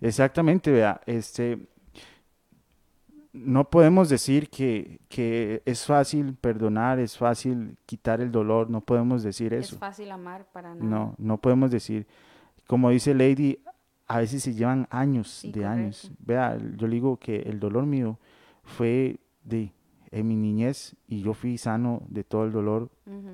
[0.00, 1.66] Exactamente, vea, este,
[3.32, 5.00] no podemos decir que,
[5.64, 9.74] es fácil perdonar, es fácil quitar el dolor, no podemos decir eso.
[9.74, 10.84] Es fácil amar para nada.
[10.84, 12.06] No, no podemos decir,
[12.66, 13.58] como dice Lady,
[14.06, 16.12] a veces se llevan años de años.
[16.18, 18.18] Vea, yo digo que el dolor mío
[18.64, 19.72] fue de
[20.10, 22.90] en mi niñez y yo fui sano de todo el dolor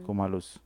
[0.06, 0.60] como a los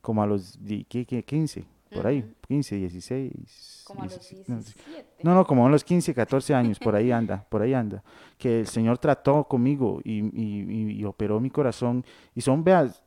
[0.00, 3.84] como a los 15, por ahí, 15, 16.
[3.86, 4.74] Como a los 17.
[5.22, 8.02] No, no, como a los 15, 14 años, por ahí anda, por ahí anda.
[8.38, 12.04] Que el Señor trató conmigo y, y, operó mi corazón.
[12.34, 13.02] Y son, veas,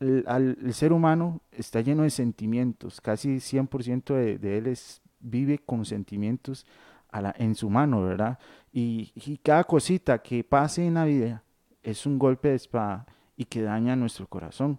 [0.00, 5.84] el, ser humano está lleno de sentimientos, casi 100% de, de él es, vive con
[5.84, 6.66] sentimientos
[7.10, 8.38] a la, en su mano, ¿verdad?
[8.72, 11.42] Y, y, cada cosita que pase en la vida
[11.82, 13.06] es un golpe de espada
[13.36, 14.78] y que daña nuestro corazón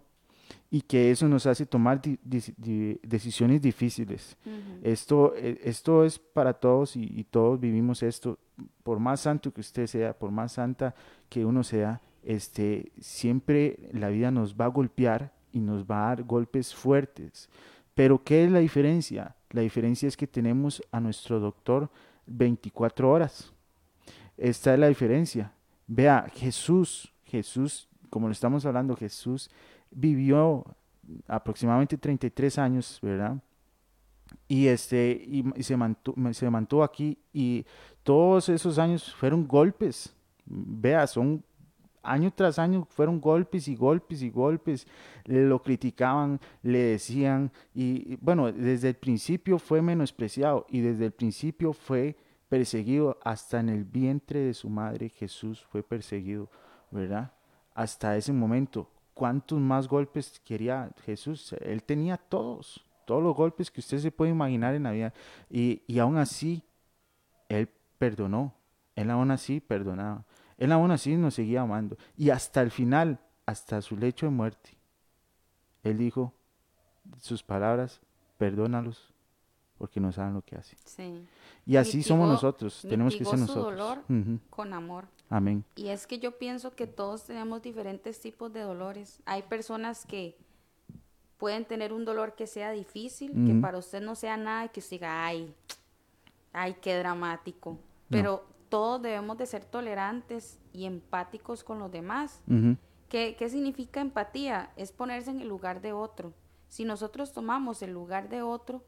[0.70, 4.36] y que eso nos hace tomar decisiones difíciles.
[4.82, 8.38] esto, e, esto es para todos y, todos vivimos esto.
[8.82, 10.94] Por más santo que usted sea, por más santa
[11.28, 16.08] que uno sea, este, siempre la vida nos va a golpear y nos va a
[16.08, 17.48] dar golpes fuertes.
[17.94, 19.36] Pero ¿qué es la diferencia?
[19.50, 21.90] La diferencia es que tenemos a nuestro doctor
[22.26, 23.52] 24 horas.
[24.36, 25.52] Esta es la diferencia.
[25.86, 29.50] Vea, Jesús, Jesús, como lo estamos hablando, Jesús
[29.96, 30.64] vivió
[31.26, 33.42] aproximadamente 33 años, ¿verdad?
[34.46, 37.64] Y, este, y, se, mantuvo, se mantuvo aquí y
[38.02, 40.14] todos esos años fueron golpes.
[40.44, 41.42] Vea, son
[42.02, 44.86] año tras año fueron golpes y golpes y golpes.
[45.24, 51.72] Lo criticaban, le decían y bueno, desde el principio fue menospreciado y desde el principio
[51.72, 52.16] fue
[52.48, 56.48] perseguido hasta en el vientre de su madre Jesús fue perseguido,
[56.92, 57.32] ¿verdad?
[57.74, 61.54] Hasta ese momento cuántos más golpes quería Jesús.
[61.60, 65.14] Él tenía todos, todos los golpes que usted se puede imaginar en la vida.
[65.48, 66.62] Y, y aún así,
[67.48, 68.52] Él perdonó.
[68.94, 70.26] Él aún así perdonaba.
[70.58, 71.96] Él aún así nos seguía amando.
[72.14, 74.76] Y hasta el final, hasta su lecho de muerte,
[75.82, 76.34] Él dijo
[77.18, 78.02] sus palabras,
[78.36, 79.14] perdónalos
[79.78, 81.26] porque no saben lo que hacen.
[81.64, 83.64] Y así somos nosotros, tenemos que ser nosotros.
[83.64, 83.98] dolor
[84.50, 85.06] con amor.
[85.28, 85.64] Amén.
[85.74, 89.20] Y es que yo pienso que todos tenemos diferentes tipos de dolores.
[89.26, 90.36] Hay personas que
[91.38, 94.80] pueden tener un dolor que sea difícil, que para usted no sea nada y que
[94.80, 95.54] usted diga, ay,
[96.52, 97.78] ay, qué dramático.
[98.08, 102.40] Pero todos debemos de ser tolerantes y empáticos con los demás.
[103.08, 104.70] ¿Qué, ¿Qué significa empatía?
[104.76, 106.32] Es ponerse en el lugar de otro.
[106.68, 108.82] Si nosotros tomamos el lugar de otro,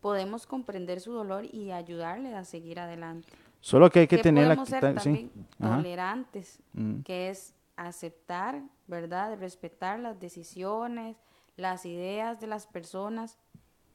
[0.00, 3.32] podemos comprender su dolor y ayudarle a seguir adelante.
[3.64, 7.00] Solo que hay que tener la ser también tolerantes, mm.
[7.00, 9.38] que es aceptar, ¿verdad?
[9.38, 11.16] Respetar las decisiones,
[11.56, 13.38] las ideas de las personas,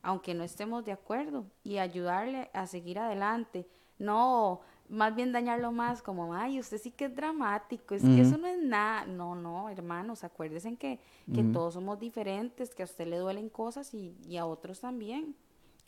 [0.02, 3.68] aunque no estemos de acuerdo, y ayudarle a seguir adelante.
[4.00, 8.40] No, más bien dañarlo más, como, ay, usted sí que es dramático, es que eso
[8.40, 9.06] no es nada.
[9.06, 11.00] No, no, hermanos, acuérdense que,
[11.32, 15.36] que todos somos diferentes, que a usted le duelen cosas y, y a otros también.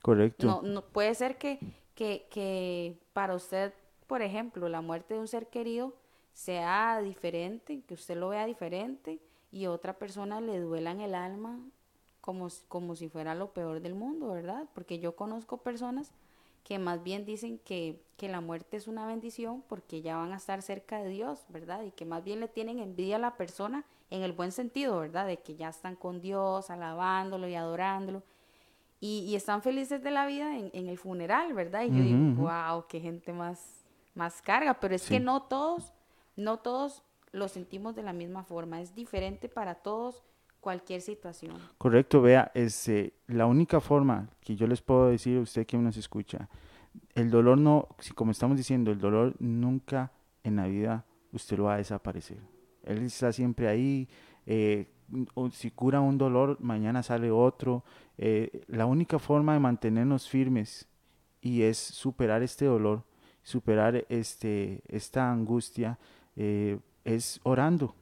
[0.03, 0.45] Correcto.
[0.45, 1.59] No, no puede ser que,
[2.01, 3.75] que, que para usted,
[4.07, 5.93] por ejemplo, la muerte de un ser querido
[6.33, 9.19] sea diferente, que usted lo vea diferente
[9.51, 11.59] y otra persona le duela en el alma
[12.19, 14.67] como, como si fuera lo peor del mundo, ¿verdad?
[14.73, 16.11] Porque yo conozco personas
[16.63, 20.37] que más bien dicen que, que, la muerte es una bendición porque ya van a
[20.37, 21.83] estar cerca de Dios, ¿verdad?
[21.83, 25.27] Y que más bien le tienen envidia a la persona en el buen sentido, ¿verdad?
[25.27, 28.23] De que ya están con Dios, alabándolo y adorándolo.
[29.03, 31.83] Y, y están felices de la vida en, en, el funeral, ¿verdad?
[31.83, 33.83] Y yo digo, wow, qué gente más,
[34.13, 34.79] más carga.
[34.79, 35.91] Pero es que no todos,
[36.35, 38.79] no todos lo sentimos de la misma forma.
[38.79, 40.21] Es diferente para todos
[40.61, 41.57] cualquier situación.
[41.77, 45.77] Correcto, vea, es este, la única forma que yo les puedo decir a usted que
[45.77, 46.47] nos escucha,
[47.15, 50.11] el dolor no, si como estamos diciendo, el dolor nunca
[50.43, 52.37] en la vida usted lo va a desaparecer.
[52.83, 54.07] Él está siempre ahí.
[54.45, 54.87] Eh,
[55.51, 57.83] si cura un dolor, mañana sale otro.
[58.17, 60.87] Eh, la única forma de mantenernos firmes
[61.41, 63.03] y es superar este dolor,
[63.43, 65.97] superar este, esta angustia,
[66.35, 67.95] eh, es orando.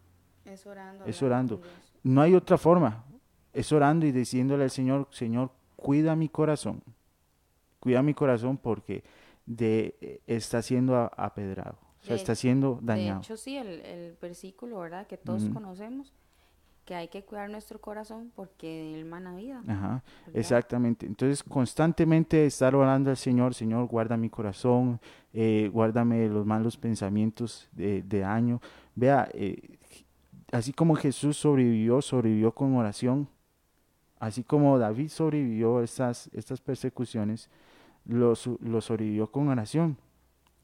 [0.45, 1.05] Es orando.
[1.05, 1.61] Es orando.
[2.03, 3.05] No hay otra forma.
[3.53, 6.81] Es orando y diciéndole al Señor, Señor, cuida mi corazón.
[7.79, 9.03] Cuida mi corazón porque
[9.45, 11.77] de, eh, está siendo apedrado.
[12.01, 13.19] O sea, está siendo dañado.
[13.19, 15.05] De hecho, sí, el, el versículo, ¿verdad?
[15.07, 16.13] Que todos conocemos,
[16.89, 19.61] que hay que cuidar nuestro corazón porque él mana vida.
[19.67, 21.05] Ajá, exactamente.
[21.05, 24.99] Entonces, constantemente estar orando al Señor, Señor, guarda mi corazón,
[25.31, 28.59] eh, guárdame los malos pensamientos de, de daño.
[28.95, 29.77] Vea, eh,
[30.51, 33.29] así como Jesús sobrevivió, sobrevivió con oración,
[34.19, 37.51] así como David sobrevivió estas, estas persecuciones,
[38.03, 39.95] lo, lo sobrevivió con oración,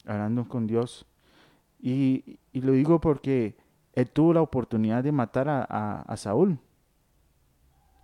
[0.07, 1.05] orando con Dios.
[1.79, 3.55] Y, y, lo digo porque
[3.95, 6.59] él tuvo la oportunidad de matar a, a, a Saúl,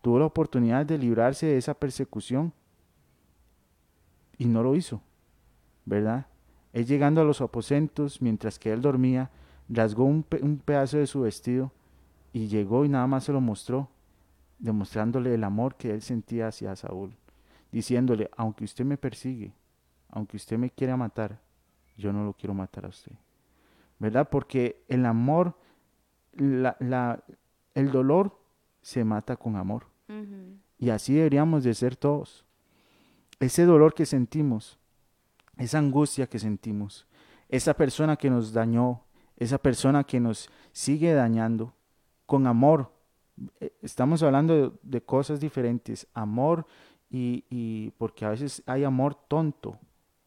[0.02, 2.54] tuvo la oportunidad de librarse de esa persecución
[4.38, 5.02] y no lo hizo,
[5.86, 6.26] ¿verdad?
[6.74, 9.30] Él llegando a los aposentos mientras que él dormía,
[9.70, 11.72] rasgó un, un, pedazo de su vestido
[12.34, 13.90] y llegó y nada más se lo mostró,
[14.60, 17.16] demostrándole el amor que él sentía hacia Saúl,
[17.72, 19.54] diciéndole, aunque usted me persigue,
[20.10, 21.40] aunque usted me quiera matar,
[21.98, 23.12] yo no lo quiero matar a usted.
[24.00, 24.30] ¿Verdad?
[24.30, 25.56] Porque el amor,
[26.34, 27.24] la, la,
[27.74, 28.38] el dolor
[28.82, 29.86] se mata con amor.
[30.08, 30.58] Uh -huh.
[30.78, 32.46] Y así deberíamos de ser todos.
[33.40, 34.80] Ese dolor que sentimos,
[35.58, 37.08] esa angustia que sentimos,
[37.50, 39.04] esa persona que nos dañó,
[39.38, 41.74] esa persona que nos sigue dañando,
[42.26, 42.92] con amor.
[43.82, 46.66] Estamos hablando de, de cosas diferentes, amor
[47.10, 49.78] y, y, porque a veces hay amor tonto,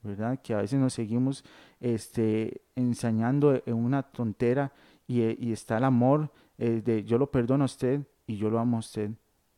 [0.02, 0.38] ¿verdad?
[0.42, 1.44] Que a veces nos seguimos
[1.80, 4.72] este, ensañando en una tontera
[5.06, 8.58] y, y está el amor eh, de yo lo perdono a usted y yo lo
[8.58, 9.10] amo a usted,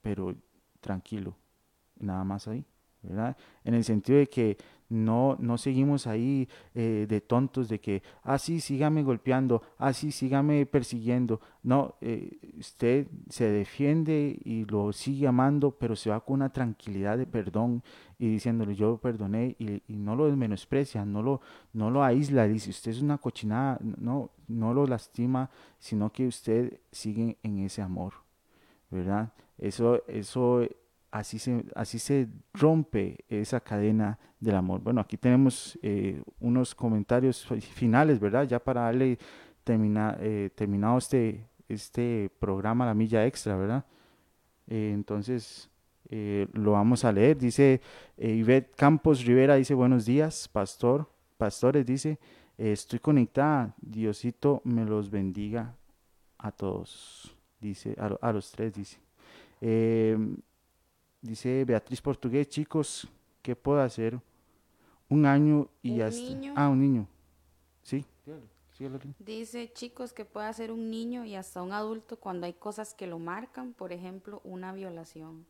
[0.03, 0.34] pero
[0.80, 1.36] tranquilo,
[1.99, 2.64] nada más ahí.
[3.64, 4.57] En el sentido de que
[4.88, 10.12] no, no seguimos ahí eh, de tontos de que, ah, sí, sígame golpeando, ah, sí,
[10.12, 11.40] sígame persiguiendo.
[11.62, 17.18] No, eh, usted se defiende y lo sigue amando, pero se va con una tranquilidad
[17.18, 17.82] de perdón
[18.18, 21.40] y diciéndole, yo perdoné y, y no lo menosprecia, no lo,
[21.72, 26.80] no lo aísla, dice, usted es una cochinada, no, no lo lastima, sino que usted
[26.92, 28.14] sigue en ese amor,
[28.90, 29.32] ¿verdad?
[29.59, 30.62] Eso, eso
[31.18, 34.82] así se, así se rompe esa cadena del amor.
[34.82, 38.46] Bueno, aquí tenemos eh, unos comentarios finales, ¿verdad?
[38.46, 39.18] Ya para darle
[39.64, 43.84] termina, eh, terminado este, este programa, la milla extra, ¿verdad?
[44.66, 45.70] Eh, entonces,
[46.08, 47.36] lo vamos a leer.
[47.36, 47.80] Dice
[48.16, 52.20] Ivette Campos Rivera, dice, buenos días, pastor, pastores, dice,
[52.56, 55.74] estoy conectada, Diosito me los bendiga
[56.38, 59.00] a todos, dice, a, a los tres, dice.
[61.27, 63.09] Dice Beatriz Portugués, chicos,
[63.43, 64.20] ¿qué puedo hacer?
[65.09, 66.20] Un año y ¿Un hasta...
[66.20, 66.55] niño?
[66.57, 67.09] Ah, un niño.
[67.83, 68.05] Sí.
[69.18, 73.07] Dice, chicos, que puede hacer un niño y hasta un adulto cuando hay cosas que
[73.07, 75.47] lo marcan, por ejemplo, una violación.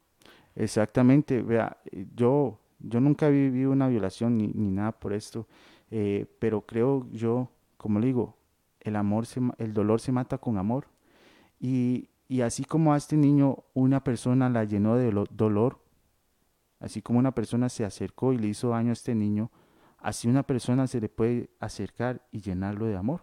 [0.55, 1.77] Exactamente, vea,
[2.15, 5.47] yo, yo nunca viví una violación ni, ni nada por esto,
[5.91, 8.37] eh, pero creo yo, como le digo,
[8.81, 10.87] el amor, se, el dolor se mata con amor.
[11.61, 15.81] Y, y así como a este niño una persona la llenó de dolor,
[16.81, 19.51] así como una persona se acercó y le hizo daño a este niño,
[19.99, 23.23] así una persona se le puede acercar y llenarlo de amor,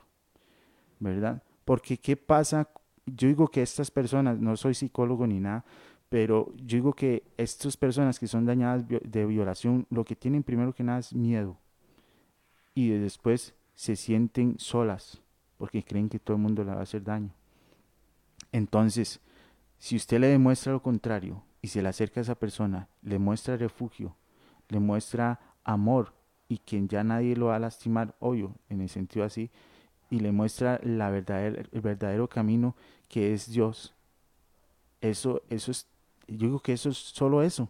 [0.99, 1.43] ¿verdad?
[1.65, 2.69] Porque ¿qué pasa?
[3.05, 5.65] Yo digo que estas personas, no soy psicólogo ni nada,
[6.09, 10.73] pero yo digo que estas personas que son dañadas de violación, lo que tienen primero
[10.73, 11.57] que nada es miedo
[12.75, 15.21] y después se sienten solas
[15.57, 17.33] porque creen que todo el mundo le va a hacer daño.
[18.53, 19.19] Entonces,
[19.79, 23.57] si usted le demuestra lo contrario y se le acerca a esa persona, le muestra
[23.57, 24.15] refugio,
[24.69, 26.13] le muestra amor
[26.47, 29.49] y que ya nadie lo va a lastimar, obvio, en el sentido así,
[30.09, 32.75] y le muestra la verdadera, el verdadero camino
[33.09, 33.93] que es Dios.
[35.01, 35.87] Eso, eso es,
[36.27, 37.67] yo digo que eso es solo eso,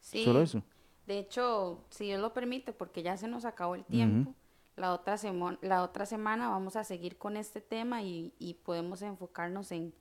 [0.00, 0.24] Sí.
[0.24, 0.62] solo eso.
[1.06, 4.34] De hecho, si Dios lo permite, porque ya se nos acabó el tiempo,
[4.76, 5.16] la, otra
[5.62, 9.94] la otra semana vamos a seguir con este tema y, y podemos enfocarnos en,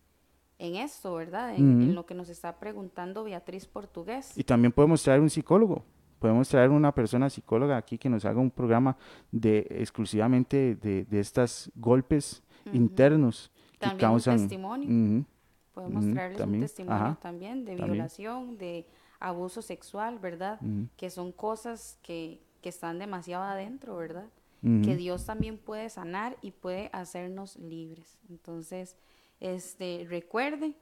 [0.59, 1.55] en esto, ¿verdad?
[1.55, 4.37] En, en lo que nos está preguntando Beatriz Portugués.
[4.37, 5.83] Y también podemos traer un psicólogo.
[6.19, 8.95] Podemos traer una persona psicóloga aquí que nos haga un programa
[9.31, 12.41] de exclusivamente de, de estos golpes
[12.71, 14.37] internos que También un causan.
[14.37, 14.89] testimonio.
[14.89, 15.25] Ujú,
[15.73, 17.91] Podemos traerles también, un testimonio ajá, también de también.
[17.93, 18.85] violación, de
[19.19, 20.59] abuso sexual, ¿verdad?
[20.95, 24.27] Que son cosas que, que están demasiado adentro, ¿verdad?
[24.61, 28.17] que Dios también puede sanar y puede hacernos libres.
[28.29, 28.95] Entonces,
[29.43, 30.73] este, recuerde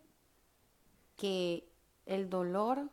[1.18, 1.68] que
[2.06, 2.92] el dolor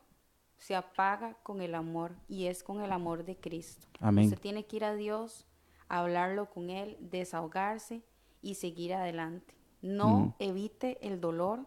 [0.57, 3.87] se apaga con el amor y es con el amor de Cristo.
[4.01, 4.25] Amén.
[4.25, 5.47] Usted tiene que ir a Dios,
[5.89, 8.03] hablarlo con Él, desahogarse
[8.41, 9.55] y seguir adelante.
[9.83, 11.67] No evite el dolor,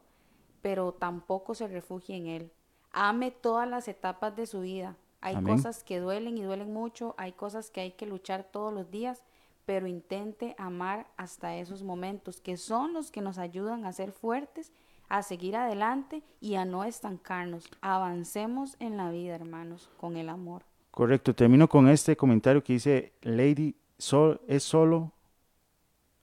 [0.63, 2.51] pero tampoco se refugie en Él.
[2.91, 4.97] Ame todas las etapas de su vida.
[5.21, 5.55] Hay Amén.
[5.55, 9.23] cosas que duelen y duelen mucho, hay cosas que hay que luchar todos los días,
[9.65, 14.71] pero intente amar hasta esos momentos, que son los que nos ayudan a ser fuertes,
[15.09, 17.69] a seguir adelante y a no estancarnos.
[17.81, 20.63] Avancemos en la vida, hermanos, con el amor.
[20.91, 25.11] Correcto, termino con este comentario que dice, Lady, sol, es solo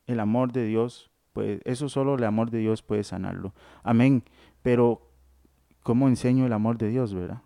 [0.06, 3.54] el amor de Dios, pues eso solo el amor de Dios puede sanarlo.
[3.82, 4.24] Amén.
[4.62, 5.02] Pero,
[5.82, 7.42] ¿cómo enseño el amor de Dios, verdad?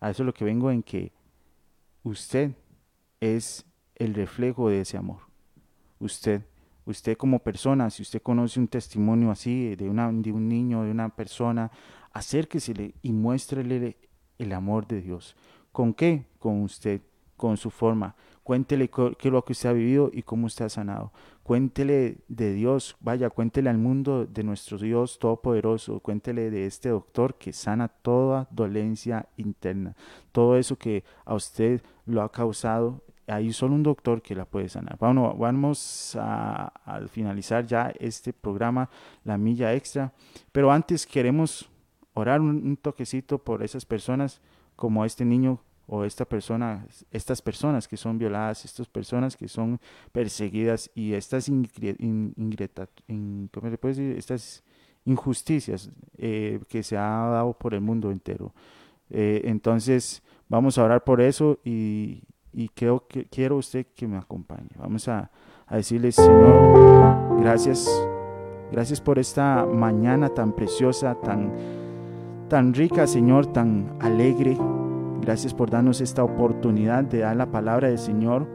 [0.00, 1.12] A eso es lo que vengo en que
[2.02, 2.52] usted
[3.20, 5.23] es el reflejo de ese amor.
[6.04, 6.42] Usted,
[6.84, 11.08] usted como persona, si usted conoce un testimonio así de, de un niño, de una
[11.08, 11.70] persona,
[12.12, 13.96] acérquesele y muéstrele
[14.38, 15.34] el amor de Dios.
[15.72, 16.26] ¿Con qué?
[16.38, 17.00] Con usted,
[17.36, 18.14] con su forma.
[18.42, 21.10] Cuéntele qué es lo que usted ha vivido y cómo usted ha sanado.
[21.42, 26.00] Cuéntele de Dios, vaya, cuéntele al mundo de nuestro Dios Todopoderoso.
[26.00, 29.96] Cuéntele de este doctor que sana toda dolencia interna.
[30.32, 34.68] Todo eso que a usted lo ha causado, hay solo un doctor que la puede
[34.68, 34.96] sanar.
[34.98, 38.88] Vamos a, a finalizar ya este programa,
[39.24, 40.12] La Milla Extra.
[40.52, 41.68] Pero antes queremos
[42.14, 44.40] orar un, un toquecito por esas personas
[44.76, 49.78] como este niño o esta persona, estas personas que son violadas, estas personas que son
[50.12, 54.16] perseguidas y estas ingre- in- ingreta- in- ¿cómo se puede decir?
[54.16, 54.64] Estas
[55.04, 58.54] injusticias eh, que se ha dado por el mundo entero.
[59.10, 62.22] Eh, entonces vamos a orar por eso y,
[62.54, 64.70] y creo que quiero usted que me acompañe.
[64.78, 65.30] Vamos a,
[65.66, 67.90] a decirle, Señor, gracias,
[68.70, 71.52] gracias por esta mañana tan preciosa, tan,
[72.48, 74.56] tan rica, Señor, tan alegre.
[75.20, 78.46] Gracias por darnos esta oportunidad de dar la palabra del Señor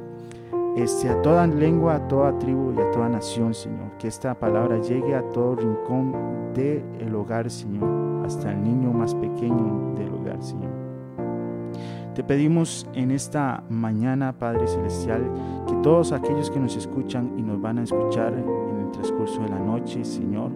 [0.76, 3.98] este, a toda lengua, a toda tribu y a toda nación, Señor.
[3.98, 9.94] Que esta palabra llegue a todo rincón del hogar, Señor, hasta el niño más pequeño
[9.96, 10.79] del hogar, Señor.
[12.20, 15.24] Te pedimos en esta mañana, Padre Celestial,
[15.66, 19.48] que todos aquellos que nos escuchan y nos van a escuchar en el transcurso de
[19.48, 20.52] la noche, Señor,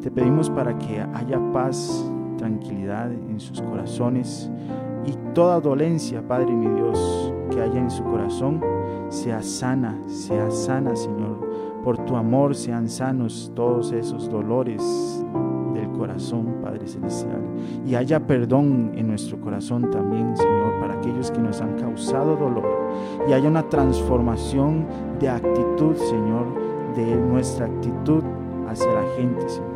[0.00, 2.02] te pedimos para que haya paz,
[2.38, 4.50] tranquilidad en sus corazones
[5.04, 8.62] y toda dolencia, Padre mi Dios, que haya en su corazón,
[9.10, 11.46] sea sana, sea sana, Señor.
[11.84, 14.82] Por tu amor sean sanos todos esos dolores
[15.74, 17.42] del corazón, Padre Celestial.
[17.86, 20.61] Y haya perdón en nuestro corazón también, Señor,
[21.02, 22.64] aquellos que nos han causado dolor.
[23.28, 24.86] Y haya una transformación
[25.18, 26.46] de actitud, Señor,
[26.94, 28.22] de nuestra actitud
[28.68, 29.72] hacia la gente, Señor.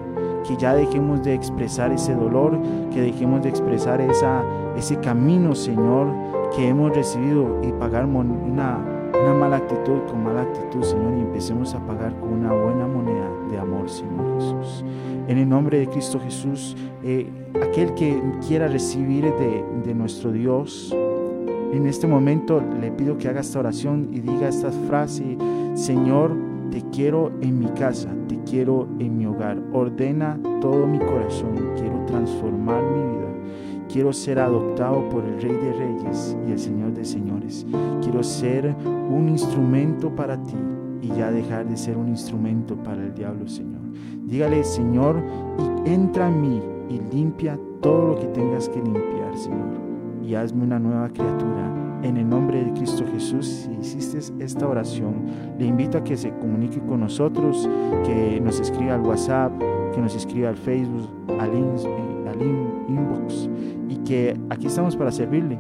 [0.46, 2.58] Que ya dejemos de expresar ese dolor,
[2.92, 4.44] que dejemos de expresar esa,
[4.76, 6.06] ese camino, Señor,
[6.54, 8.78] que hemos recibido y pagar una,
[9.20, 13.28] una mala actitud con mala actitud, Señor, y empecemos a pagar con una buena moneda
[13.50, 14.84] de amor, Señor Jesús.
[15.26, 17.28] En el nombre de Cristo Jesús, eh,
[17.60, 20.94] aquel que quiera recibir de, de nuestro Dios,
[21.72, 25.36] en este momento le pido que haga esta oración y diga esta frase,
[25.74, 26.32] Señor,
[26.70, 32.04] te quiero en mi casa, te quiero en mi hogar, ordena todo mi corazón, quiero
[32.06, 33.26] transformar mi vida.
[33.88, 37.64] Quiero ser adoptado por el Rey de Reyes y el Señor de Señores.
[38.02, 40.56] Quiero ser un instrumento para ti
[41.02, 43.80] y ya dejar de ser un instrumento para el diablo, Señor.
[44.24, 45.16] Dígale, Señor,
[45.86, 49.85] y entra en mí y limpia todo lo que tengas que limpiar, Señor.
[50.26, 52.00] Y hazme una nueva criatura.
[52.02, 55.14] En el nombre de Cristo Jesús, si hiciste esta oración,
[55.58, 57.68] le invito a que se comunique con nosotros,
[58.04, 59.52] que nos escriba al WhatsApp,
[59.94, 61.08] que nos escriba al Facebook,
[61.40, 63.48] al, in- inbox
[63.88, 65.58] y que aquí estamos para servirle.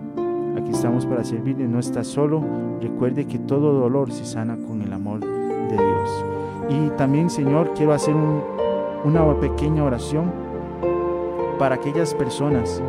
[0.56, 2.42] Aquí estamos para servirle, no está solo.
[2.80, 6.24] Recuerde que todo dolor se sana con el amor de Dios.
[6.68, 8.14] Y también, Señor, quiero hacer
[9.04, 10.30] una pequeña oración
[11.58, 12.82] para aquellas personas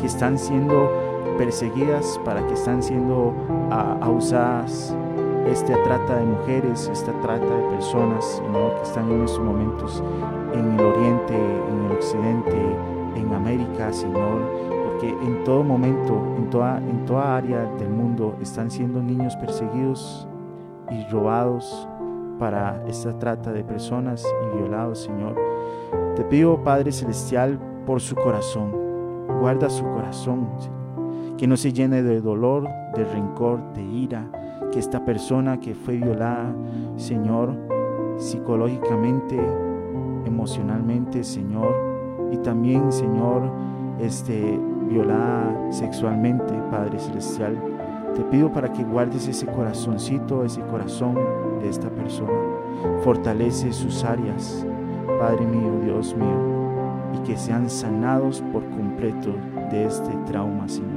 [0.00, 0.88] que están siendo
[1.36, 3.34] perseguidas, para que están siendo
[3.70, 4.94] ah, abusadas,
[5.46, 10.02] esta trata de mujeres, esta trata de personas, Señor, que están en estos momentos
[10.52, 12.76] en el oriente, en el occidente,
[13.14, 14.40] en América, Señor,
[14.86, 20.26] porque en todo momento, en toda, en toda área del mundo están siendo niños perseguidos
[20.90, 21.88] y robados
[22.38, 25.36] para esta trata de personas y violados, Señor.
[26.16, 28.72] Te pido, Padre Celestial, por su corazón,
[29.40, 30.48] guarda su corazón,
[31.36, 34.26] que no se llene de dolor, de rencor, de ira,
[34.72, 36.54] que esta persona que fue violada,
[36.96, 37.54] Señor,
[38.16, 39.38] psicológicamente,
[40.24, 41.74] emocionalmente, Señor,
[42.32, 43.50] y también, Señor,
[44.00, 44.58] este,
[44.88, 47.56] violada sexualmente, Padre Celestial,
[48.14, 51.16] te pido para que guardes ese corazoncito, ese corazón
[51.60, 52.32] de esta persona.
[53.02, 54.66] Fortalece sus áreas,
[55.18, 59.34] Padre mío, Dios mío, y que sean sanados por completo
[59.70, 60.95] de este trauma, Señor.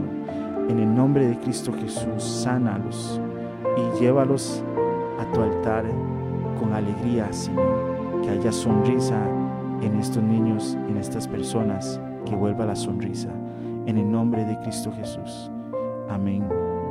[0.69, 3.19] En el nombre de Cristo Jesús, sánalos
[3.75, 4.63] y llévalos
[5.19, 5.83] a tu altar
[6.59, 8.21] con alegría, Señor.
[8.21, 9.19] Que haya sonrisa
[9.81, 13.29] en estos niños, en estas personas, que vuelva la sonrisa.
[13.87, 15.49] En el nombre de Cristo Jesús.
[16.07, 16.47] Amén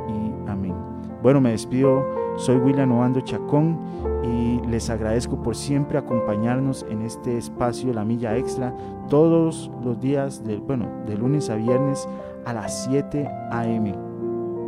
[0.09, 0.75] y amén.
[1.23, 2.05] Bueno, me despido.
[2.35, 3.77] Soy William Ovando Chacón
[4.23, 8.73] y les agradezco por siempre acompañarnos en este espacio La Milla Extra
[9.09, 12.07] todos los días, de, bueno, de lunes a viernes
[12.49, 13.93] a las 7 a.m.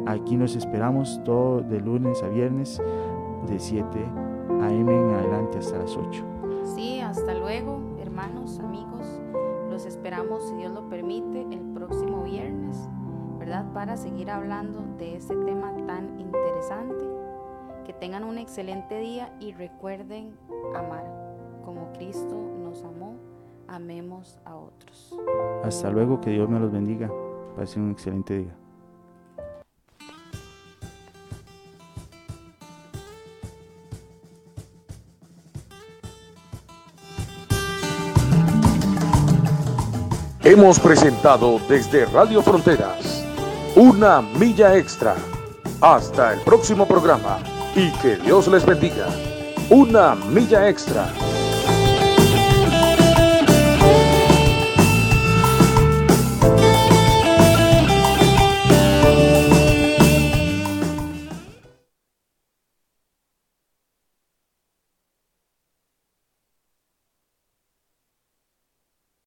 [0.05, 2.79] Aquí nos esperamos todo de lunes a viernes
[3.47, 3.87] de 7
[4.61, 4.95] a.m.
[4.95, 6.23] en adelante hasta las 8.
[6.75, 9.01] Sí, hasta luego, hermanos, amigos.
[9.71, 12.87] Los esperamos, si Dios lo permite, el próximo viernes,
[13.39, 13.65] ¿verdad?
[13.73, 17.03] Para seguir hablando de este tema tan interesante.
[17.83, 20.35] Que tengan un excelente día y recuerden
[20.75, 21.03] amar
[21.65, 23.15] como Cristo nos amó.
[23.67, 25.17] Amemos a otros.
[25.63, 27.09] Hasta luego, que Dios me los bendiga.
[27.55, 28.55] Pasen un excelente día.
[40.43, 43.23] Hemos presentado desde Radio Fronteras
[43.75, 45.15] una milla extra.
[45.79, 47.39] Hasta el próximo programa
[47.75, 49.07] y que Dios les bendiga.
[49.69, 51.07] Una milla extra.